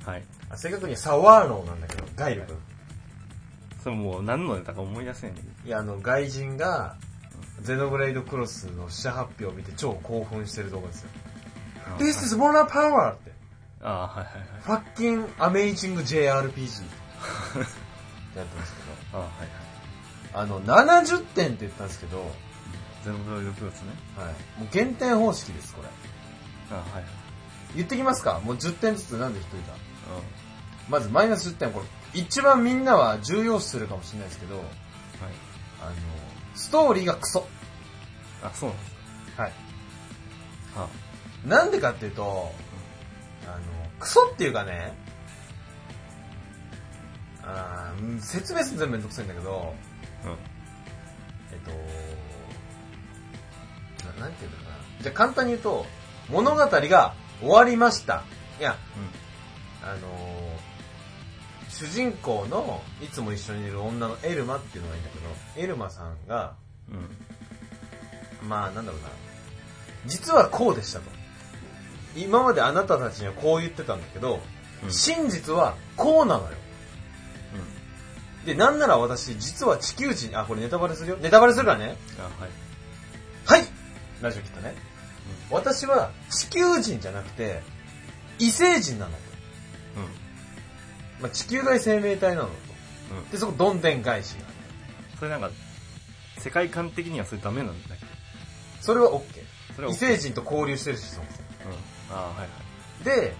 [0.06, 0.22] はい。
[0.48, 2.56] あ正確にはサワーノーなんだけど、ガイル君。
[3.82, 6.96] それもう何のネタか思い出せないんだけいや、あの、外人が、
[7.62, 11.08] ゼノブレイドクロスの試写発表を見て超興奮してる動画ですよ。
[11.98, 12.04] ど。
[12.04, 13.14] This is Mona Power!
[13.14, 13.32] って。
[13.82, 14.60] あ、はいはいはい。
[14.62, 16.10] ファッキンアメイジング JRPG。
[16.10, 16.86] っ
[18.32, 18.80] てやってますけ
[19.16, 19.48] あ、はいはい。
[20.32, 20.38] ど。
[20.38, 22.30] あの、70点って言ったんですけど、はい。
[23.04, 23.92] ゼノブロイドクロスね。
[24.58, 25.88] もう減点方式です、これ。
[26.70, 27.04] あ、はいはい。
[27.76, 28.40] 言ってきますか？
[28.44, 31.86] もう10点ずつなんで一人だうまずマイナス10点、これ、
[32.20, 34.58] 一番みんなは重要視するかもしれないですけど、ん。
[34.58, 34.68] はい。
[35.80, 35.92] あの、
[36.56, 37.46] ストーリーがクソ。
[38.42, 39.52] あ、そうなんですはい。
[40.74, 40.88] か。
[41.46, 42.52] なんでかっていうと、
[43.46, 43.56] あの、
[44.00, 44.92] クソっていうかね、
[47.42, 49.74] あ説明するの全部めんどくさいんだけど、
[50.24, 50.32] あ、うん。
[51.52, 51.58] えっ
[54.04, 54.68] と、ななんていうのかな。
[55.02, 55.86] じゃあ簡単に言うと、
[56.28, 58.22] 物語が終わりました。
[58.58, 58.76] いや、
[59.82, 60.70] あのー
[61.70, 65.24] 主人公のいつも一緒にいる女のエルマっていうのがいいんだけど、
[65.64, 66.54] エルマさんが、
[66.90, 66.96] うん。
[68.42, 68.48] うん。
[68.48, 69.08] まあなんだろうな、
[70.04, 71.10] 実はこうでしたと。
[72.16, 74.40] 今まであなたたちにはこう言ってたんだけど、
[74.82, 76.56] うん真実はこうなのよ。
[78.44, 81.16] で、なんなら私、実は地球人、あ、これネタバレするよ。
[81.18, 81.96] ネタバレするからね。
[82.18, 83.60] あ、はい。
[83.62, 83.68] はい
[84.22, 84.74] ラジオ切ったね。
[85.50, 87.62] 私は地球人じゃなくて、
[88.38, 89.18] 異星人なのと。
[89.96, 91.22] うん。
[91.22, 92.54] まあ、地球外生命体なのと。
[93.12, 93.18] うん。
[93.18, 93.30] うん。
[93.30, 94.46] で、そこどんでん返しが。
[95.18, 95.50] それなんか、
[96.38, 98.06] 世界観的にはそれダメなんだっけ？
[98.80, 99.22] それは OK。
[99.74, 101.48] それは異 OK 星人と交流してるし、そもそも。
[102.10, 102.16] うん。
[102.16, 103.04] あ、はいはい。
[103.04, 103.34] で、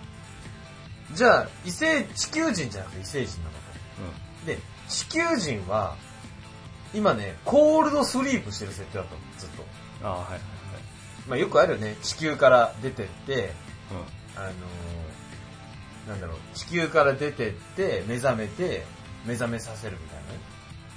[1.14, 4.46] じゃあ、異星、地球人じゃなくて異星人なのと。
[4.46, 5.96] で、地球人は、
[6.92, 9.64] 今ね、コールドスリープしてる設定だったの、ずっと。
[10.03, 10.07] うん。
[10.07, 10.40] あ、はいはいはい。
[11.31, 14.40] まあよくあるよね、地球から出てって、うん。
[14.40, 14.51] あのー
[16.09, 18.85] なんだろう、地球から出てって、目覚めて、
[19.25, 20.38] 目覚めさせるみたいなね。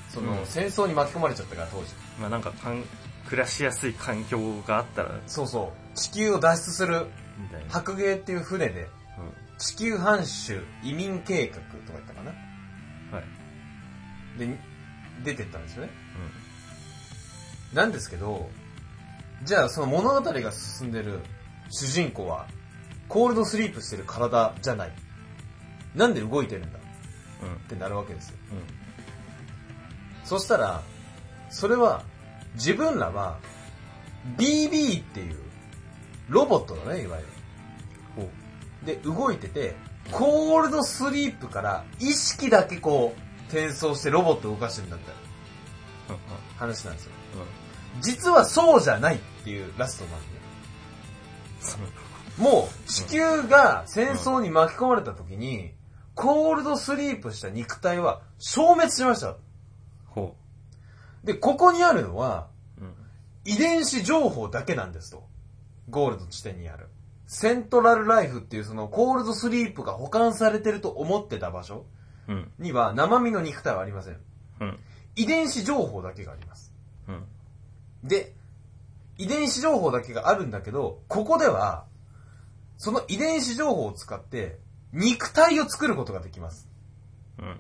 [0.10, 1.94] その、うん戦争に巻き込まれちゃったから、当時。
[2.20, 2.84] まあなんかかん、
[3.28, 5.98] 暮らしやすい環境があったら、そうそう。
[5.98, 7.06] 地球を脱出する、
[7.38, 7.70] みたいな。
[7.72, 8.88] 白芸っていう船で、うん。
[9.60, 12.32] 地球藩主移民計画とか言ったかな。
[13.16, 13.22] は
[14.36, 14.40] い。
[14.40, 14.48] で、
[15.24, 15.92] 出てったんですよね。
[17.74, 18.50] うなんですけど、
[19.46, 21.20] じゃあその物語が進んでる
[21.70, 22.48] 主人公は、
[23.10, 24.92] コールドスリープしてる体じゃない。
[25.96, 26.80] なんで動いてるんだ？
[26.80, 26.82] ん。
[27.44, 27.56] うん。
[27.56, 28.38] ってなるわけですよ。
[28.52, 28.64] うん。
[30.26, 30.82] そしたら、
[31.50, 32.04] それは、
[32.56, 33.40] 自分らは、
[34.38, 35.38] BB っていう、
[36.30, 37.30] ロボットだね、いわゆる。
[38.86, 39.76] で、動いてて、
[40.12, 45.00] コールドスリープから意識だけこう、転送してロボットを動かしてるんだっ
[46.08, 46.20] たうん。
[46.58, 47.12] 話なんですよ。
[47.36, 47.63] うん。
[47.96, 48.02] うん。
[48.02, 50.28] 実はそうじゃないっていうラストなんで。
[51.60, 52.42] そう。
[52.42, 55.74] もう、地球が戦争に巻き込まれた時に、
[56.16, 59.38] コールドスリープした肉体は消滅しました。
[60.08, 60.36] ほ
[61.24, 62.48] で、ここにあるのは、
[62.80, 62.84] う。
[62.84, 62.94] うん。
[63.46, 65.24] 遺伝子情報だけなんですと。
[65.90, 66.90] ゴールド地点にある。
[67.28, 71.86] セントラルライフっていうそのコールドスリープが保管されてると思ってた場所
[72.28, 72.52] うん。
[72.60, 74.18] には生身の肉体はありません。
[74.60, 74.80] うん。
[75.16, 76.73] 遺伝子情報だけがあります。
[78.04, 78.10] うん。
[78.10, 78.36] で、
[79.18, 81.86] 遺伝子情報だけがあるんだけど、ここでは、
[82.78, 84.60] その遺伝子情報を使って、
[84.92, 86.70] 肉体を作ることができます。
[87.40, 87.60] うん。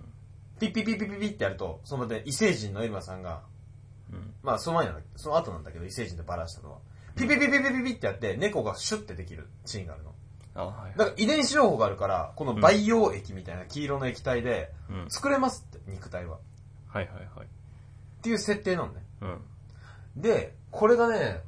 [0.59, 3.43] ピッピッピッピッピッピッってやると、その場で異星人のエルマさんが、
[4.11, 4.33] うん。
[4.43, 6.79] まあその前なんだその後なんだけど、異星人でバラしたのは、
[7.15, 10.13] ピッピッピッピッピッピッってやって、猫がシュッてできるシーンがあるの。
[10.55, 10.97] あ、はい。
[10.97, 15.05] だから遺伝子情報があるから、この培養液みたいな黄色の液体で、うん。
[15.09, 16.39] 作れますって、肉体は。
[16.87, 17.45] はいはいはい。
[17.45, 19.03] っていう設定なのね。
[19.21, 19.41] うん。
[20.15, 21.41] で、これがね、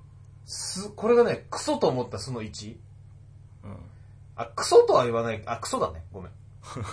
[0.45, 2.75] す、これがね、クソと思ったその1。
[3.63, 3.77] うん。
[4.35, 6.03] あ、クソとは言わない、あ、クソだね。
[6.11, 6.31] ごめん。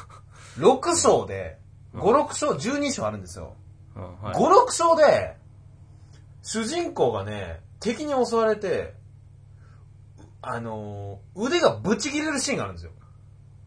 [0.59, 1.59] 6章で、
[1.95, 3.55] 5、6章、12章あるんですよ。
[3.97, 5.37] うんはい5、6章で、
[6.43, 8.95] 主人公がね、敵に襲われて、
[10.41, 12.93] あのー腕がブチ切れるシーンがあるんですよ。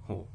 [0.08, 0.28] ほ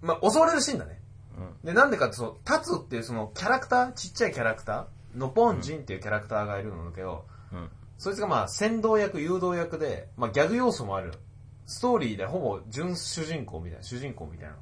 [0.00, 1.00] まあ、襲われるシーンだね。
[1.36, 11.12] ううんで、なんでかって、その、タツっていうそのキャラクター、ちっちゃいキャラクター、ノポンジンっていうキャラクターがいるんだけど、うんそいつがまあ、先導役、誘導役で、まあ、ギャグ要素もある。
[11.66, 14.60] ストーリーでほぼ純主人公みたいな、主人公みたいなの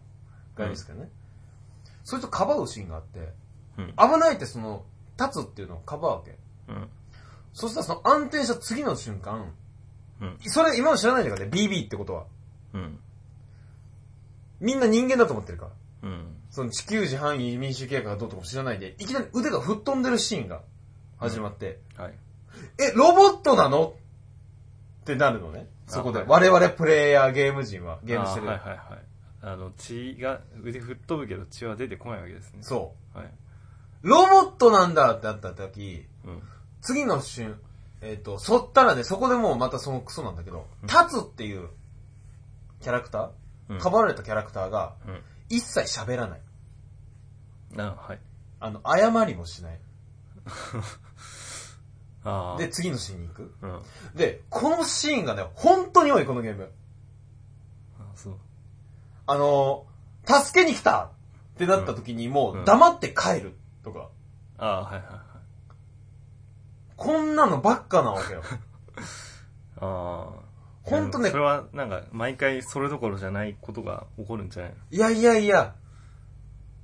[0.57, 1.09] がいるんですけどね。
[2.05, 3.33] そいつをかばうシーンがあって、
[3.79, 4.85] うん危ないってその、
[5.19, 6.37] 立つっていうのをかばうわけ。
[6.69, 6.89] うん
[7.55, 9.55] そしたらその安定した次の瞬間、
[10.21, 12.27] うんそれ今も知らないんだからね、BB ってことは。
[12.75, 12.99] うん
[14.61, 15.71] みんな人間だと思ってるか
[16.03, 16.11] ら。
[16.11, 20.63] うんその地球時範囲民主計画がどうとかも知らないで、いきなり腕が吹っ飛んでるシーンが
[21.19, 22.15] 始まって、はい。
[22.79, 23.95] え、ロボットなの？
[25.03, 25.69] ってなるのね。
[25.87, 26.21] そこで。
[26.21, 28.49] あ我々プレイヤーゲーム人は、ゲームしてる。
[28.49, 28.79] あはいはいはい。
[29.43, 32.59] あの血が腕吹っ飛ぶけど血は出てこないわけですね。
[32.63, 33.19] そう。
[33.19, 33.29] はい。
[34.03, 36.43] ロボットなんだってなった時、うん。
[36.83, 37.61] 次の瞬、
[38.01, 41.69] えっ、と、そったらね、そこでもうまたそのクソなんだけど、立つっていう
[42.83, 43.31] キャラクタ
[43.69, 43.77] うん。
[43.77, 46.41] ー、かばわれたキャラクターが、うん一切喋らない。
[47.77, 48.19] あはい
[48.61, 49.81] あの、謝りもしない。
[52.25, 53.55] ああで、次のシーンに行く。
[53.63, 53.81] うんあ
[54.15, 56.71] で、このシーンがね、本当に多い、このゲーム。
[58.15, 58.35] そう
[59.27, 59.87] あの、
[60.27, 64.11] 助けに来たってなった時にもううん黙って帰るとか、
[64.59, 65.21] ああはいはいはい
[66.97, 68.43] こんなのばっかなわけよ。
[69.81, 70.50] ああ
[70.83, 71.31] ほんとね。
[71.31, 75.75] それはなんか毎回それどころじゃないことが起こるんじゃないいやいやいや、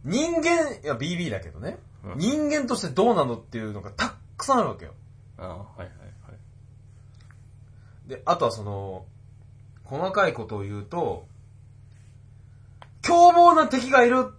[0.04, 2.18] 人間、いや BB だけどね、うん。
[2.18, 4.92] 人間としてどうなのっていうのがたくさんあるわけよ。
[5.38, 5.92] のああはいはいは
[8.06, 8.08] い。
[8.08, 9.06] で、あとはその、
[9.84, 11.26] 細かいことを言うと、
[13.02, 14.32] 凶暴な敵がいる。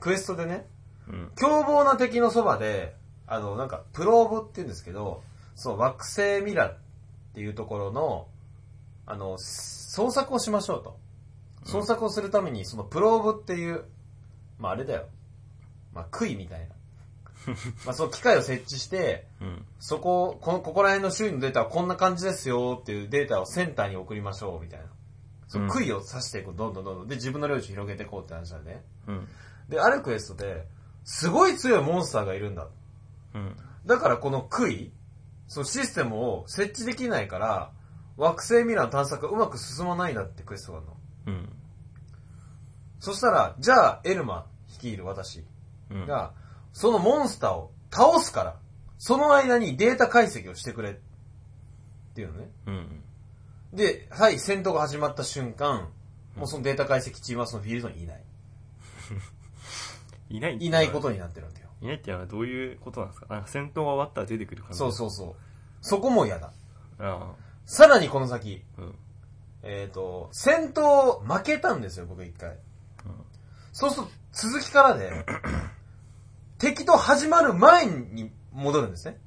[0.00, 0.66] クエストでね、
[1.08, 1.32] うん。
[1.36, 2.94] 凶暴な敵のそばで、
[3.26, 5.22] あの、なんか、プローブって言うんですけど、
[5.54, 6.76] そう、惑星ミラっ
[7.34, 8.26] ていうところの、
[9.06, 10.98] あの、捜索をしましょうと。
[11.64, 13.84] 捜索をするために、そのプローブっていう、
[14.58, 15.06] まああれだよ。
[15.92, 16.74] まあ杭みたいな。
[17.84, 24.86] まあその機械を設置して、うんそこ、この、ここら辺の周囲のデータはこんな感じですよっていうデータをセンターに送りましょうみたいな。
[25.46, 27.08] その杭を刺していく、どんどんどんどん。
[27.08, 28.84] で、自分の領地広げていこうって話だね。
[29.06, 29.28] うん
[29.68, 30.66] で、あるクエストで、
[31.04, 32.68] すごい強いモンスターがいるんだ。
[33.34, 34.92] うんだからこの杭、
[35.46, 37.70] そのシステムを設置できないから、
[38.16, 40.96] 惑星ミラーの探索がうまく進まないんだってクエストがあるの。
[41.26, 41.48] うん
[43.00, 45.44] そしたら、じゃあ、エルマ率いる私
[45.90, 46.32] うんが、
[46.72, 48.56] そのモンスターを倒すから、
[48.96, 50.92] その間にデータ解析をしてくれ。
[50.92, 50.94] っ
[52.14, 52.50] ていうのね。
[52.66, 53.02] うん
[53.74, 55.90] で、はい、戦闘が始まった瞬間、
[56.36, 58.24] もうそのデータ解析チームはそのフィールドにいない。
[60.30, 61.68] いないいないことになってるわけよ。
[61.82, 63.26] いないっていうのはどういうことなんですか？
[63.34, 64.78] なんか戦闘が終わったら出てくる感じ？
[64.78, 65.34] そうそうそう。
[65.82, 66.52] そこも嫌だ。
[67.00, 67.32] あ
[67.66, 68.94] さらにこの先、あうん
[69.62, 72.58] えっ、と、戦闘負けたんですよ、僕一回。
[73.72, 75.24] そうすると、続きからで、
[76.58, 79.18] 敵と始まる前に戻るんですね。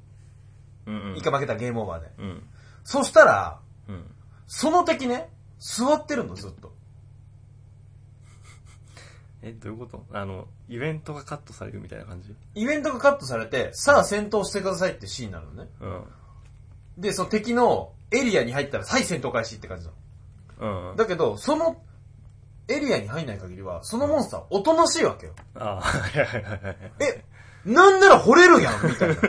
[0.86, 2.12] うんうん一回負けたらゲームオーバーで。
[2.18, 2.48] うん
[2.84, 4.14] そしたら、うん
[4.46, 6.72] その敵ね、座ってるの、ずっと。
[9.42, 10.06] えどういうこと？
[10.12, 12.34] あのイベントがカットされるみたいな感じ？
[12.54, 15.70] イベントがカットされて、さあ戦闘してくださいってシーンになるのね。
[15.80, 16.04] うん
[16.96, 19.92] で、その敵のエリアに入ったら、はい、戦闘開始って感じな
[20.60, 20.90] の。
[20.90, 21.82] うんだけど、その
[22.68, 25.34] エリアに入んない限りは、そのモンスターおとなしいわけよ。
[25.54, 27.24] ああはいはいはいはいえ、
[27.64, 29.16] なんなら惚れるやんみたいな。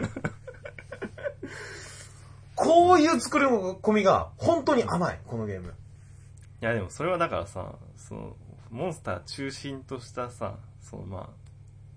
[2.56, 5.74] こういう作り込みが本当に甘い、このゲーム。
[6.62, 8.36] いやでもそれはだからさその
[8.70, 11.30] モンスター中心としたさそのまあ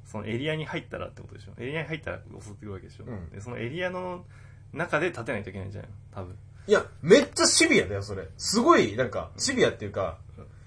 [0.04, 4.24] そのエリアに入ったらってことでしょエリアに入ったら襲ってくるわけでしょ、うんでそのエリアの
[4.72, 8.29] 中で立てないといけないんじゃないの多分いや、めっちゃシビアだよ、それ。
[8.37, 10.18] すごい、なんか、シビアっていうか、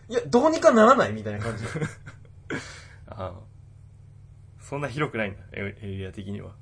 [0.09, 1.63] いや、どうにかならないみたいな感じ。
[3.07, 3.33] ああ
[4.59, 6.55] そんな広くないんだエエリア的には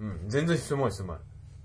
[0.00, 1.18] うん、全然狭い狭い。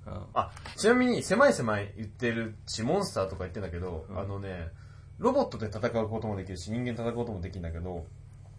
[0.05, 4.69] ああ、ちなみに、狭い狭い言ってるし、モンスターとか言ってんだけど、うんあのね、
[5.17, 8.05] ロボットで戦うこともできるし、人間戦うこともできるんだけど、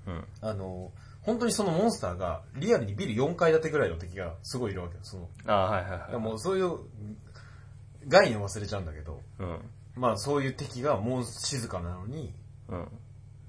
[0.07, 5.01] あうんあの、本当にそのモンスターが、リアルにビル4階建てぐらいの敵がすごいいるわけよ。
[5.03, 6.79] その、ああはいはいはいもうそういう、
[8.09, 9.59] 概念忘れちゃうんだけど、うん
[9.97, 12.35] まあそういう敵がもう静かなのに、
[12.69, 12.89] うん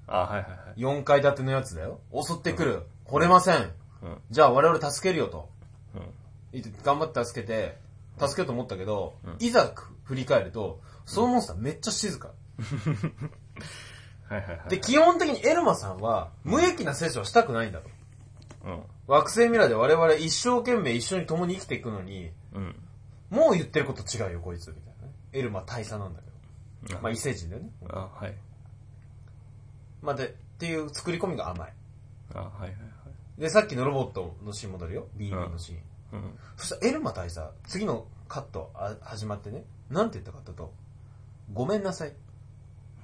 [0.06, 2.00] ああはいはいはい4階建てのやつだよ。
[2.12, 2.82] 襲ってくる。
[3.06, 3.72] 惚れません。
[4.02, 5.48] うんじゃあ我々助けるよと。
[5.94, 6.02] うん
[6.52, 7.76] 言って頑張って助けて、
[8.18, 9.72] 助けようと思ったけど、うんいざ
[10.04, 12.30] 振り返ると、そのモンスターめっちゃ静か。
[14.28, 14.68] はいはいはい。
[14.68, 17.88] で、基本的にエルマさんは、無益なセッションしたくないんだと。
[18.64, 18.82] うん。
[19.06, 22.76] 惑星ミラーで我々一生懸命一緒に共に生きていくのに、うん。
[23.30, 25.12] もう言ってること違うよ、こいつ、みたいなね。
[25.32, 26.20] エルマ大佐なんだ
[26.86, 27.00] けど。
[27.00, 27.70] まあ、異星人だよね。
[27.90, 28.34] あ、はい。
[30.02, 31.72] まあ、で、っていう作り込みが甘い。
[32.34, 33.40] あ、はいはいはい。
[33.40, 35.08] で、さっきのロボットのシーン戻るよ。
[35.16, 35.78] BB のシーン。
[36.12, 36.38] うん。
[36.56, 40.72] そしたらエルマ大佐、次のカットあ始まってね、なんて言ったかっていうと、
[41.52, 42.12] ごめんなさい。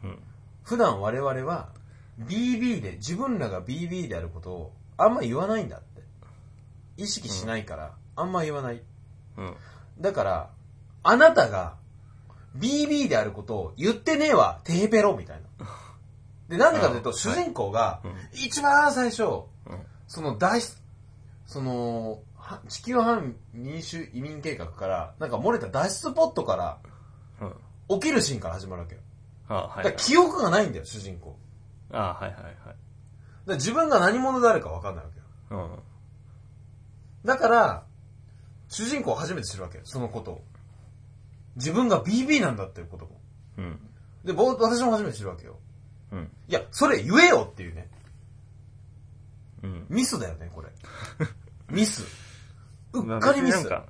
[0.02, 0.18] うん。
[0.62, 1.70] 普段我々は
[2.20, 6.02] BB で、自分らが BB であることをあんま言わないんだって。
[6.96, 8.82] 意識しないから、あんま言わない。
[9.37, 9.56] うん。
[10.00, 10.50] だから、
[11.02, 11.76] あなたが
[12.57, 15.66] BB であることを言ってねえわ、テヘペロみたいな。
[16.48, 19.46] で、なんでかというと、うん主人公がうん、一番最初、うん。
[20.07, 20.74] その大し、
[21.46, 26.78] その、は地球反民主移民計画から、なんか漏れた脱出ポットから
[27.88, 28.00] うん。
[28.00, 29.00] 起きるシーンから始まるわけよ。
[29.48, 31.37] あ、はい記憶がないんだよ、主人公。
[31.92, 33.57] あ、はいはいはい。
[33.57, 35.61] 自分が何者であるか分かんないわけよ。
[35.62, 35.78] うん。
[37.24, 37.85] だから、
[38.74, 40.44] 主人公は初めて知るわけよ、そのことを。
[41.54, 43.20] 自分が BB なんだっていうことも。
[43.58, 43.78] うん。
[44.24, 45.58] で、僕、私も初めて知るわけよ。
[46.10, 46.30] うん。
[46.48, 47.88] いや、それ言えよっていうね。
[49.62, 49.87] うん。
[49.88, 50.68] ミスだよね、これ。
[51.70, 52.02] ミス。
[52.92, 53.54] うっかりミス。
[53.54, 53.87] なんか、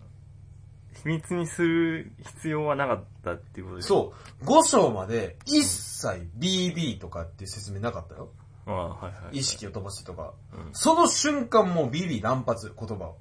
[1.02, 4.44] 秘密にする必要はなかったっていうことですそう。
[4.44, 8.30] 5章まで一切 BB とかって説明なかったよ。
[8.66, 8.70] う。
[8.70, 9.38] あはいはい。
[9.38, 10.34] 意識を飛ばしてとか。
[10.52, 13.16] うんその瞬間もう BB 乱発、言葉を。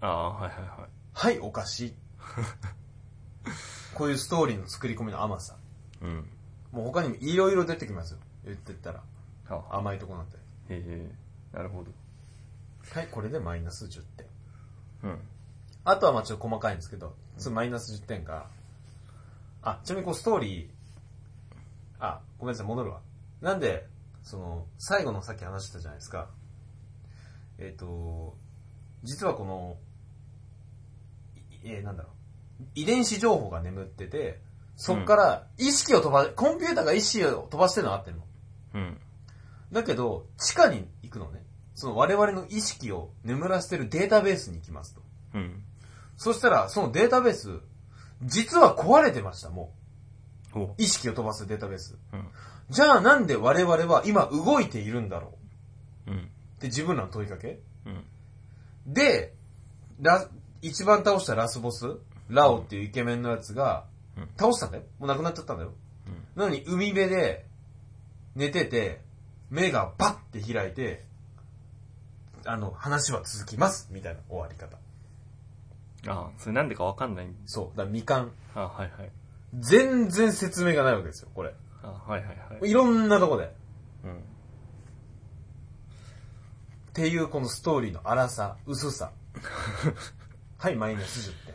[0.00, 0.88] あはいはいはい。
[1.12, 1.94] はい、おかしい。
[3.94, 5.56] こういうストーリーの作り込みの甘さ。
[6.00, 6.28] うん。
[6.70, 8.18] もう他にもいろいろ出てきますよ。
[8.44, 9.02] 言ってったら。
[9.48, 10.36] あ甘いとこなんて。
[10.36, 11.10] へえ、
[11.52, 11.90] なるほど。
[12.92, 14.26] はい、これでマイナス10点。
[15.04, 15.18] うん。
[15.84, 18.46] あとはまあちょっと細かいんですけど、そのマイナス10点が、
[19.62, 20.68] あ、ちなみにこうストーリー、
[21.98, 23.00] あ、ごめんなさい、戻るわ。
[23.40, 23.86] なんで、
[24.22, 26.28] その、最後のさっき話したじゃないですか。
[27.58, 28.36] えっ、と、
[29.02, 29.87] 実はこの、い
[31.64, 32.10] えーなんだろ
[32.60, 34.40] う、遺伝子情報が眠ってて、
[34.76, 38.24] そっから意識を飛ば、コンピューターが意識を飛ばしてるのは合ってるの。
[38.74, 39.00] うん。
[39.72, 41.44] だけど、地下に行くのね。
[41.74, 45.02] その我々の意識を眠らせてるデータベースに行きますと。
[45.34, 45.62] うん。
[46.16, 47.60] そしたら、そのデータベース、
[48.22, 49.74] 実は壊れてました、も
[50.54, 50.74] おう。
[50.78, 51.96] 意識を飛ばすデータベース。
[52.12, 52.28] うん。
[52.70, 55.38] じゃあなんで我々は今動いているんだろ
[56.06, 56.18] ううん。
[56.18, 56.20] っ
[56.58, 58.04] て自分らの問いかけうん。
[58.92, 59.34] で、
[60.00, 60.28] ラ、
[60.62, 63.84] 一番倒したラスボス、ラオっていうイケメンのやつが
[64.18, 64.84] うん、倒したんだよ。
[64.98, 65.72] もう亡くなっちゃったんだよ。
[66.34, 67.46] なのに海辺で
[68.34, 69.00] 寝てて、
[69.50, 71.04] 目がバッて開いて、
[72.44, 74.78] あの、話は続きますみたいな終わり方。
[76.06, 77.28] あそれなんでかわかんない。
[77.46, 77.76] そう。
[77.76, 78.32] だから未完。
[78.54, 79.10] あはいはい。
[79.54, 81.54] 全然説明がないわけですよ、これ。
[81.82, 82.28] あはいはい
[82.60, 82.70] はい。
[82.70, 83.52] いろんなとこで。
[84.04, 84.12] うん。
[84.12, 84.14] っ
[86.92, 89.12] ていうこのストーリーの荒さ、薄さ。
[90.58, 91.54] はい、マイナス10点。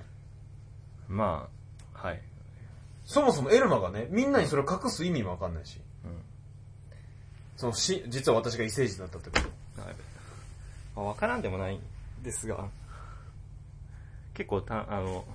[1.10, 1.50] ま
[1.94, 2.22] あ、はい。
[3.06, 5.80] そもそもエルマがね、みんなにそれを隠す意味もわかんないし。
[6.06, 6.12] うん。
[7.58, 9.39] そのし、実は私が異星人だったってこ
[9.76, 9.82] と。
[9.82, 9.96] はい。
[10.96, 11.82] まあわからんでもないん
[12.24, 12.70] ですが、
[14.34, 15.26] 結構た、あの、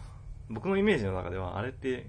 [0.49, 2.07] 僕のイメージの中では、あれって、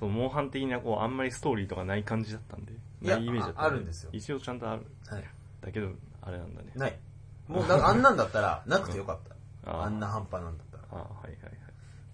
[0.00, 4.82] そう、モンハン的な、こう、あんまりストーリーとかない感じだったんで、ないイメージだったああるんですよ一応ちゃんとある。
[5.06, 5.24] はい。
[5.60, 5.90] だけど、
[6.22, 6.72] あれなんだね。
[6.74, 6.98] ない。
[7.46, 9.35] もう、だからあんなんだったら、なくてよかった。
[9.66, 10.84] あーあんな半端なんだったら。
[10.92, 11.66] あはいはいはい。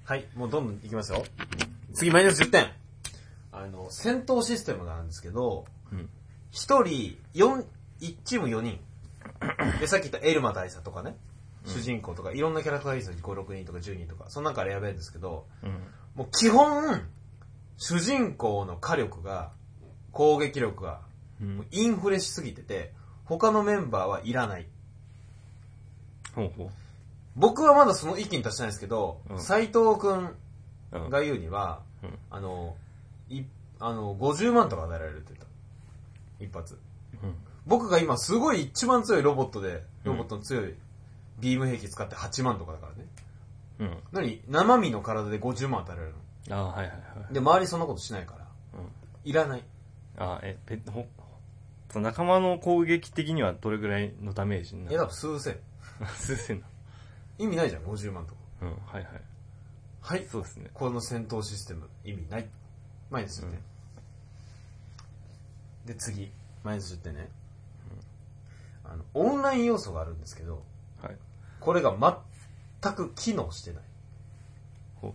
[0.05, 1.25] はい、もうどんどんいきますよ。
[1.95, 2.73] 次、マイナス10点。
[3.53, 6.09] あの、戦闘システムがなんですけど、うん。
[6.51, 7.65] 一人、四、
[8.01, 8.81] 一チーム4人。
[9.79, 11.17] で、さっき言ったエルマ大佐とかね、
[11.67, 13.35] 主人公とか、いろんなキャラクターがいるんですよ。
[13.35, 14.31] 5、6人とか10人とか。
[14.31, 15.71] その中から選べるんですけど、うん。
[16.15, 17.03] もう基本、
[17.77, 19.53] 主人公の火力が、
[20.13, 21.01] 攻撃力が、
[21.41, 22.93] うんもうインフレしすぎてて、
[23.25, 24.67] 他のメンバーはいらない。
[26.35, 26.71] ほうほ
[27.37, 30.37] 僕はまだその意見に達してないですけどう、ん斎、藤くん。
[31.11, 32.19] が言うには、うん。
[32.31, 32.77] あの、
[33.31, 33.43] い、
[33.81, 35.47] あの、50万とか与えられるって言った。
[36.45, 36.79] 一発。
[37.23, 37.35] うん。
[37.67, 40.75] 僕が今すごい一番強いロボットで、うんロボットの強い
[41.39, 43.09] ビーム兵器使って8万とかだからね。
[43.79, 43.99] うん。
[44.13, 46.15] なに、生身の体で50万与えられる
[46.49, 46.57] の。
[46.57, 46.95] あはいはいは
[47.31, 47.35] い。
[47.35, 48.47] で、周りそんなことしないから。
[48.75, 48.89] うん。
[49.25, 49.63] いらない。
[50.19, 51.07] あえ、ペット、ほ、
[51.91, 55.57] その仲間の攻撃的にはどれぐらいのダメージにないや、る多分数千。
[56.17, 56.67] 数千だ。
[57.39, 58.41] 意味ないじゃん、50万とか。
[58.63, 59.05] うん、はいはい。
[60.01, 60.27] はい。
[60.31, 60.71] そうですね。
[60.75, 62.49] この戦闘システム、意味ない。
[63.11, 63.61] マイナス10点。
[65.87, 66.33] で、次。
[66.65, 67.29] マイナス10点ね。
[68.85, 70.63] あの、オンライン要素があるんですけど、
[71.01, 71.17] はい。
[71.61, 71.97] これが
[72.83, 73.83] 全く機能してない。
[74.97, 75.15] ほ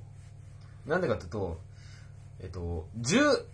[0.85, 1.59] なんでかっていうと、
[2.39, 3.45] えっと、10、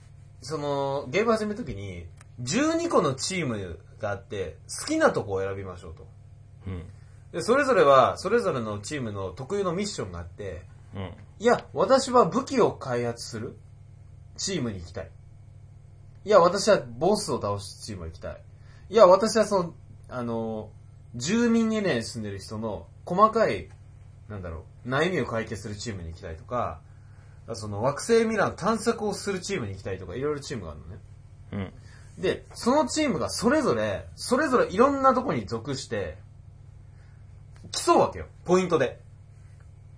[0.41, 2.05] その、ゲーム始めるときに、
[2.41, 6.07] 12個のチームがあって、好きなとこを選びましょうと。
[6.67, 6.83] うん。
[7.33, 10.63] で、それぞれは、それぞれのチームの特有のミッションがあって、
[10.95, 11.11] うん。
[11.39, 13.57] いや、私は武器を開発する
[14.37, 15.09] チームに行きたい。
[16.25, 18.41] いや、私はボスを倒すチームに行きたい。
[18.89, 19.73] いや、私はその、
[20.09, 20.69] あの、
[21.15, 23.67] 住民エリアに住んでる人の細かい、
[24.29, 26.81] なんだろう、悩みを解決するチームに行きたいとか、
[27.53, 30.99] その惑星ミラーの探索をするチームに行きたいとか、いろいろチームがあるのね。
[31.51, 31.57] う
[32.19, 32.21] ん。
[32.21, 36.17] で、そのチームがそれぞれ、それぞれいろんなとこに属して、
[37.73, 38.25] 競うわけよ。
[38.45, 38.99] ポイントで。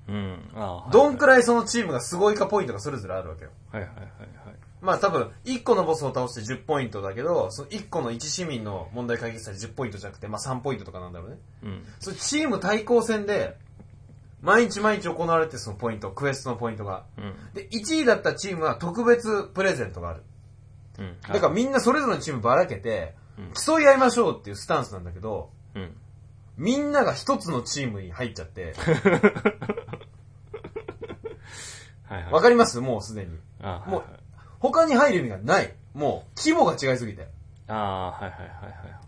[0.08, 0.52] うん。
[0.56, 3.52] あどんくらいそのチームがすごいかポイントがそれぞれあるわけよ。
[3.72, 4.10] はいはいはいはい。
[4.82, 11.38] まあ多分、1個のボスを倒して10ポイントだけど、その1個の1市民の問題解決したら10ポイントじゃなくて、まあ3ポイントとかなんだろうね。
[11.64, 11.86] うん。
[12.00, 13.58] それチーム対抗戦で、
[14.42, 17.06] 毎日毎日行われてそのポイント、クエストのポイントが。
[17.18, 17.34] うん。
[17.54, 20.24] で、1位だったチームは特別プレゼントがある。
[21.00, 21.18] うん。
[21.22, 25.96] だからみんなそれぞれのチームばらけてうん、競い合いましょうっていうスタンスなんだけど、うん。
[26.58, 28.74] みんなが一つのチームに入っちゃって、
[32.08, 32.34] はいはい。
[32.34, 32.80] わかります？
[32.80, 33.38] もうすでに。
[33.62, 34.01] はいはい
[34.60, 35.76] 他に入る意味がない。
[35.93, 37.28] もう、規模が違いすぎて。
[37.68, 38.99] ああ、はいはいはいはいはいはい。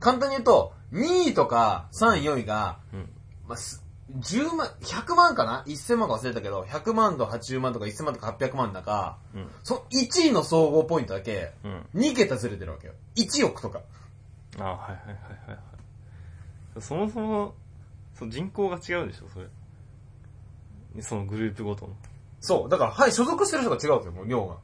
[0.00, 3.10] 簡単に言うと、2位とか3位、4位が、うん。
[3.46, 3.84] まあ、す
[4.18, 9.50] 10万、100万かな ?1000 万か忘れたけど、100万と80万とか1000万とか800万だか、うん。
[9.64, 11.86] その1位の総合ポイントだけ、うん。
[11.94, 12.94] 2桁ずれてるわけよ。
[13.16, 13.80] 1億とか。
[14.58, 15.14] ああ、はいはいはいは
[15.46, 15.58] いはい。
[16.80, 17.54] そもそも、
[18.14, 19.46] その人口が違うでしょ、それ。
[21.02, 21.94] そのグループごとの。
[22.40, 22.68] そう。
[22.68, 24.56] だから、はい、所属してる人が違うわけよ、もう量が。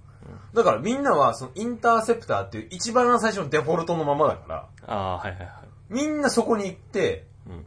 [0.55, 5.49] だからみんなは、そのインターセプターっていう一番最初のデフォルトのままだから、ああ、はいはいはい。
[5.89, 7.65] みんなそこに行って、うん。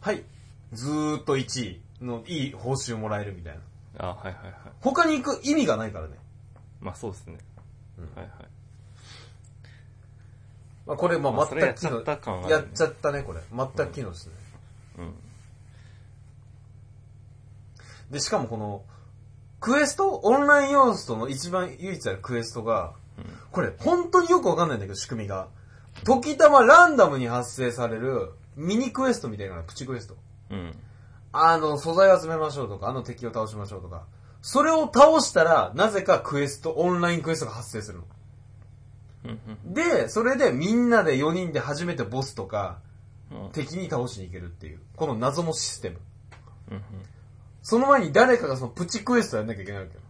[0.00, 0.22] はい、
[0.72, 3.58] ずーっと1位のいい報酬もらえるみたい
[3.98, 4.06] な。
[4.06, 4.54] ああ、はいはいはい。
[4.80, 6.16] 他に行く意味がないからね。
[6.80, 7.38] まあそうですね。
[7.98, 8.55] うんはいはい。
[10.86, 13.40] まあこれ、まあ全く機能やっちゃった感はあやっちゃったね、これ。
[13.52, 14.30] 全く機能して
[14.98, 15.08] ない。
[15.08, 15.14] うん。
[18.10, 18.84] で、しかもこの、
[19.58, 20.10] クエスト？
[20.10, 22.92] オンライン要素の一番唯一あるクエストが、
[23.50, 25.48] これ本当によくわかんないんだけど、仕組みが。
[26.04, 30.16] 時たまランダムに発生されるミニクエストみたいなプチクエスト。
[30.50, 30.74] うん。
[31.32, 34.04] あの、素材を集めましょうとか、あの敵を倒しましょうとか。
[34.42, 38.04] それを倒したら、なぜかクエスト、オンラインクエストが発生するの。
[39.64, 42.80] で、それでみんなで4人で初めてボスとか、
[43.30, 43.50] うん。
[43.52, 46.00] 敵に倒しに行けるっていう、この謎のシステム。
[46.70, 46.82] うん。
[47.62, 50.00] その前に誰かがそのプチクエストやんなきゃいけないわけよ。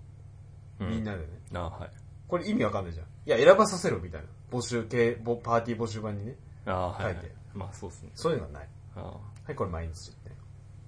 [0.81, 0.91] うん。
[0.91, 1.27] みんなでね。
[1.55, 1.91] ああ、はい。
[2.29, 3.07] これ意味わかんないじゃん。
[3.07, 4.27] いや、選ばさせろみたいな。
[4.51, 6.37] 募集系、ぼパーティー募集版にね。
[6.67, 7.35] ああ、はい、はい書いて。
[7.55, 8.11] まあそうですね。
[8.15, 8.69] そういうのがない。
[8.97, 10.31] あはい、これ毎日って。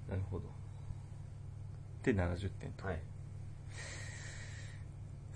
[0.09, 0.45] あ、なるほど。
[2.03, 2.87] で、70点と。
[2.87, 3.01] はい。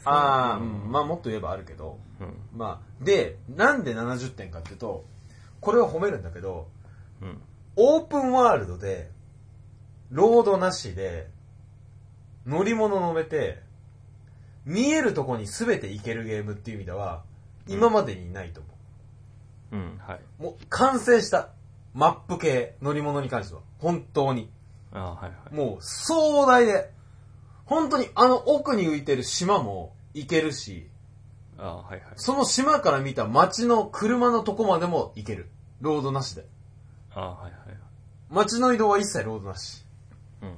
[0.05, 2.59] あー、うん、まあもっと言えばあるけど、うん。
[2.59, 5.05] まあ、で、なんで70点かっていうと、
[5.61, 6.69] これは褒めるんだけど、
[7.21, 7.41] うん。
[7.77, 9.11] オープンワールドで、
[10.11, 11.29] ロードなしで、
[12.47, 13.61] 乗り物乗れて、
[14.65, 17.25] 見えるとこに全て行けるゲームっていう意味では、
[17.67, 18.69] 今までにないと思
[19.73, 20.21] うん、はい。
[20.41, 20.43] う。
[20.43, 21.51] もう完成した。
[21.95, 23.61] マップ系、乗り物に関しては。
[23.79, 24.51] 本当に。
[24.93, 25.55] ああ、はいはい。
[25.55, 26.91] もう壮大で、
[27.65, 30.91] 本当にあの奥に浮いてる島も行けるし、
[31.63, 32.01] ああ、はいはい。
[32.17, 35.49] その島から見た街の車のとこまでも行ける。
[35.81, 36.45] ロードなしで。
[37.15, 37.79] ああ、はいはい。
[38.31, 39.85] 街の移動は一切ロードなし。
[40.43, 40.49] うん。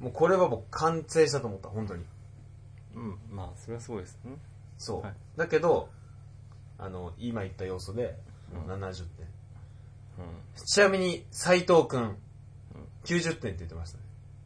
[0.00, 2.04] もうこれはもう完成したと思った、本当に。
[2.96, 4.32] うん、まあ、それはすごいですね。
[4.78, 5.02] そう。
[5.02, 5.90] はいだけど、
[6.78, 8.18] あの、今言った要素で、
[8.52, 9.26] うん70点。
[10.16, 12.16] うちなみに、斎藤くん、
[13.04, 14.04] 90点って言ってましたね。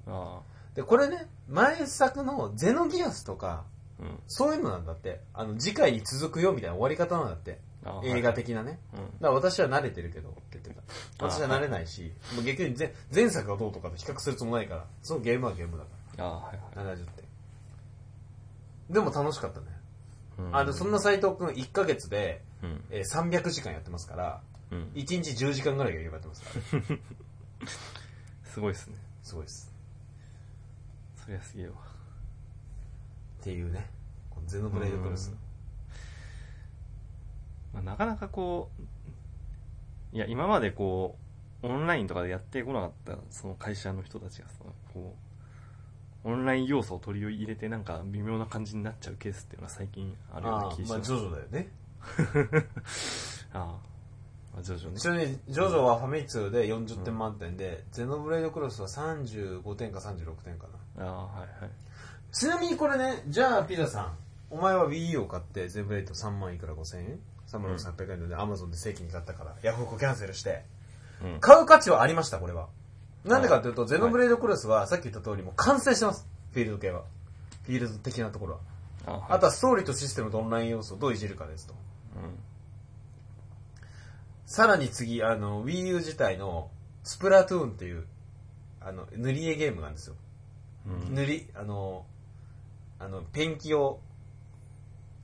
[0.08, 0.12] ん。
[0.12, 0.40] あ
[0.74, 3.69] で、これね、前作のゼノギアスとか、あ、
[4.00, 4.18] うん。
[4.26, 5.20] そういうのなんだって。
[5.34, 7.60] あの、次回に続くよみたいな終わり方なんだって。
[8.04, 8.78] 映画的なね。
[8.92, 9.10] はいはい。
[9.12, 10.80] だから私は慣れてるけどって言ってた。
[11.24, 16.20] あ私は慣れないし、もう逆に前前作がどうとかと比較するつもりないから、そのゲームはゲームだかうん。
[16.20, 16.86] ああ、はいはい。
[16.86, 16.96] ら。
[16.96, 17.24] 70点。
[18.90, 19.66] でも楽しかったね。
[20.38, 22.84] うんあの、そんな斎藤くん1ヶ月で、うん。
[22.90, 24.90] えー300時間やってますから、うん。
[24.94, 26.96] 1日10時間ぐらいがゲームやってますから。
[28.50, 28.96] すごいですね。
[29.22, 29.72] すごいです。
[31.24, 31.89] そりゃすげえわ。
[33.40, 33.88] っていうね。
[34.28, 35.34] このゼノブレイドクロス。
[37.72, 41.16] まあ、なかなかこう、いや、今までこ
[41.62, 44.56] う、オンラインとかでやってこなかった、その会社の人たちがさ、
[44.92, 45.16] こ
[46.24, 51.08] う、オンライン要素を取り入れてなんか微妙な感じになっちゃうケースっていうのは最近あるような気がします。
[51.08, 51.68] ジョジョだよね。
[53.54, 53.90] ああ。
[54.52, 55.08] まあ、ジョジョねち。
[55.08, 60.66] なみに、ジョジョはファミ通で40点満点で、ゼノブレイドクロスは35点か36点か
[60.96, 61.06] な。
[61.06, 61.70] ああ、はいはい。
[62.32, 64.16] ちなみにこれね、じゃあピザさん、
[64.50, 70.64] お前は Wii U を買って、ゼブレイト3万いくら5000円？3万6800円でね、アマゾンで正規に買ったから、ヤフオクキャンセルして、
[71.22, 71.40] うん。
[71.40, 72.68] 買う価値はありました、これは。
[73.24, 76.26] なんでかというと、ゼノブレードクロスは、さっき言った通り、もう完成してます。
[76.52, 77.02] フィールド系は。
[77.64, 78.60] フィールド的なところは。
[79.06, 81.74] あ、はいあとはストーリーとシステムとオンライン要素をどういじるかですと。
[84.46, 86.70] さらに次、あの、Wii U 自体の、
[87.04, 88.04] スプラトゥーンっていう、
[88.80, 90.16] あの、塗り絵ゲームなんですよ。
[90.86, 91.08] うん。
[91.08, 91.14] うん。
[91.14, 92.04] 塗り、あの、
[93.00, 94.00] あの、ペンキを、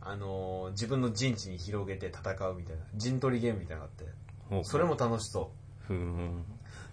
[0.01, 3.93] あの、自分の陣地に広げて戦うみたいな、陣取りゲームみたいなのが
[4.51, 5.53] あって、それも楽しそ
[5.89, 5.95] う。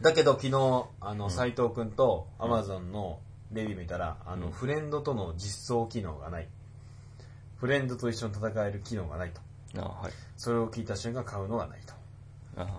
[0.02, 3.20] だけど昨日、あの、うん斎藤くんと Amazon の
[3.52, 6.50] レビュー見たら、あの、うんフレンドとの実装機能がない。
[7.58, 9.42] フレンドと一緒に戦える機能がないと。
[9.82, 10.12] あ、はい。
[10.36, 11.94] それを聞いた瞬間買うのがないと。
[12.58, 12.72] あ、はい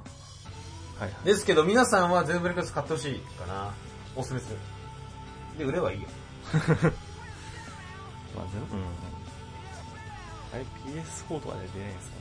[1.00, 1.12] はい。
[1.24, 3.72] ですけど皆さんは全部レクス買ってほしいかな。
[4.14, 4.58] おすすめする。
[5.58, 6.08] で、売ればいいよ。
[8.34, 8.50] まあ、うん。
[10.52, 12.16] あれ PS4 とかで出ないんですか？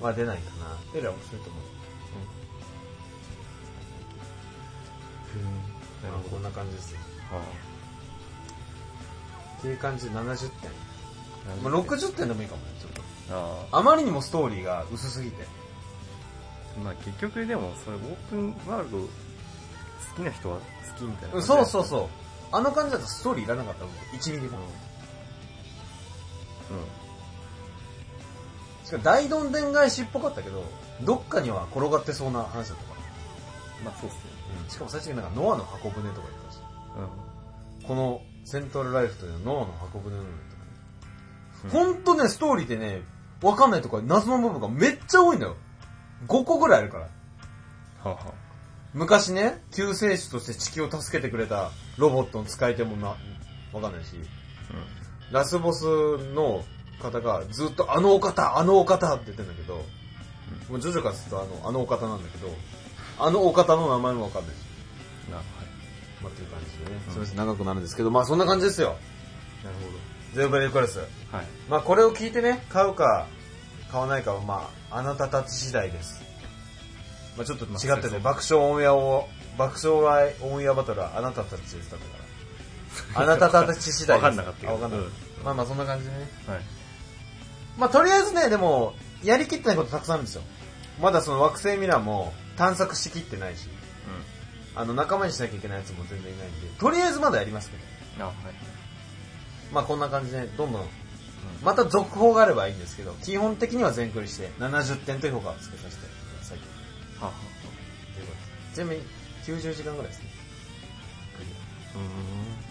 [0.00, 0.76] まあ出ないかな。
[0.92, 1.62] 出れば面白いと思う。
[6.02, 7.00] なまあこんな感じですよ。
[7.32, 7.36] あ
[9.58, 10.70] っていう感じで70点。
[10.70, 10.72] あ。
[11.62, 13.02] まあ、60点でもいいかもね、ちょっと。
[13.72, 15.44] ああまりにもストーリーが薄すぎて。
[16.76, 16.80] あ。
[16.80, 19.08] まあ結局でも、それオープンワールド好
[20.16, 20.62] きな人は好
[20.98, 21.42] きみたいな。
[21.42, 22.08] そうそうそう。
[22.52, 24.58] あの感じだとストーリーいらなかった僕1ミリも。
[24.58, 24.64] うん。
[28.84, 30.64] しかも大どんでん返しっぽかったけど、
[31.02, 33.00] どっかには転がってそうな話だったから。
[33.78, 33.84] うん。
[33.84, 34.20] まあそうっすね。
[34.68, 36.58] しかも最初になんかノアの箱舟とか言ったし。
[37.86, 40.70] このセントラルライフというのはノアの箱舟なのよとかね。
[41.64, 41.70] うん。
[41.70, 43.02] ほんとね、ストーリーでね、
[43.42, 45.56] わかんないとか謎の部分がめっちゃ多いんだよ。
[46.26, 47.04] 5個ぐらいあるから。
[47.04, 47.10] は
[48.04, 48.34] あ、は
[48.94, 53.16] 昔ね、救世主として地球を助けてくれたロボットの使い手もな、
[53.72, 54.16] わかんないし、
[54.70, 54.97] あ、
[55.30, 55.84] ラスボス
[56.34, 56.64] の
[57.00, 59.84] 方がずっとあのお方、あのお方って言ってんだけど、
[60.68, 62.48] もうジョジョからするとあの、あのお方なんだけど、
[63.18, 64.58] あのお方の名前もわかんないし、
[65.26, 65.32] うん。
[65.32, 65.46] な、はい。
[66.22, 67.00] まあっていう感じでね。
[67.06, 68.96] うんすみません、長くなるんですけど、まあそんな感じですよ。
[69.64, 69.76] なる
[70.34, 70.98] ゼロベレークラス。
[70.98, 71.36] ほど。
[71.38, 71.46] はい。
[71.68, 73.26] まあこれを聞いてね、買うか、
[73.90, 76.22] 買わないかはまあ、あなたたち次第です。
[77.36, 82.17] まあちょっと違ってて、まあそうそう爆笑オンエアを、爆笑オンエアバトルはあなたたちですから。
[83.14, 84.24] あなたたち次第です。
[84.24, 84.78] わかんなかったけど。
[85.44, 86.18] まあまあそんな感じでね。
[86.46, 86.60] はい。
[87.78, 90.42] まあとりあえずね、でも、やりきってないことたくさんあるんですよ。
[91.00, 93.68] まだその惑星ミラーも探索しきってないし、
[94.74, 97.82] あの仲間にしなきゃいけないやつも全然いないんで、とりあえずまだやりますけど。
[98.16, 98.22] うん。
[98.22, 98.34] あ、はい。
[99.72, 100.88] まあこんな感じで、どんどん、うん
[101.62, 108.32] また続報があればいいんですけど、基本的には全クリして70点という評価をつけさせてくださいというはあ、はことで
[108.70, 108.74] す。
[108.74, 109.02] ちなみに
[109.44, 110.30] 90時間ぐらいですね。
[111.94, 112.67] うーん。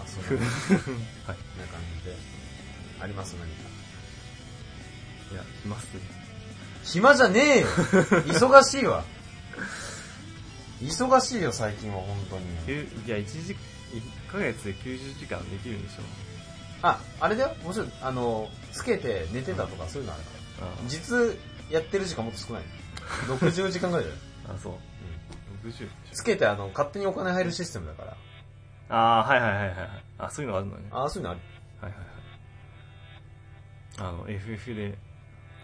[0.00, 0.02] ア。
[0.02, 0.40] まあそん はい。
[1.26, 1.36] 感
[1.98, 2.16] じで、
[3.00, 3.76] あります何か。
[5.32, 6.00] いや、いますね。
[6.84, 7.66] 暇じゃねえよ
[8.30, 9.04] 忙しいわ。
[10.82, 12.84] 忙しいよ最近は本当に。
[13.06, 13.56] いや、一時、
[13.92, 16.02] 一ヶ月で90時間できるんでしょ
[16.82, 20.30] あ、あれだよもちろん、あの、つけて寝てたとかそういうのあるか
[20.66, 20.66] ら。
[20.68, 21.36] あ実
[21.70, 22.62] やってる時間もっと少ない。
[23.28, 24.16] 60時間ぐらいだよ。
[24.48, 24.72] あ、あそう。
[24.72, 28.16] うん60つけてあの、勝手にお金入るシステムだから。
[28.88, 29.88] ああ、はいはいはいはいはい。
[30.18, 30.88] あ、そういうのあるのね。
[30.90, 31.40] ああ、そういうのある。
[31.80, 32.08] はいはいはい。
[33.98, 34.98] あの、FF で、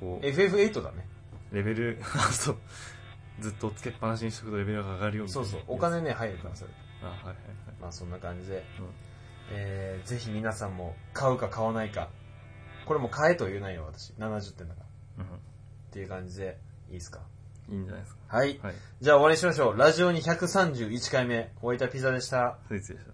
[0.01, 1.07] こう、FF8 だね。
[1.53, 2.57] レベル、あ、 そう。
[3.41, 5.77] ずっとつけっぱなしにしとくとレベルが上がるよみたいなそうそう。
[5.77, 6.70] お金ね、入るから、それ。
[7.03, 7.37] あ、はいはいはい。
[7.81, 8.87] まあそんな感じで、うん
[9.51, 12.09] えー、ぜひ皆さんも買うか買わないか。
[12.87, 14.12] これも買えと言えないよ、私。
[14.14, 14.81] 70点だか
[15.18, 15.25] ら。
[15.25, 15.31] うっ
[15.91, 16.59] ていう感じで、
[16.89, 17.20] いいですか？
[17.68, 17.73] ん。
[17.73, 18.57] いいんじゃないですはい。
[18.57, 18.68] か。
[18.68, 18.77] はい。
[19.01, 19.77] じゃあ終わりにしましょう。
[19.77, 22.59] ラジオに131回目、おいたピザでした。
[22.70, 23.11] 失礼しました。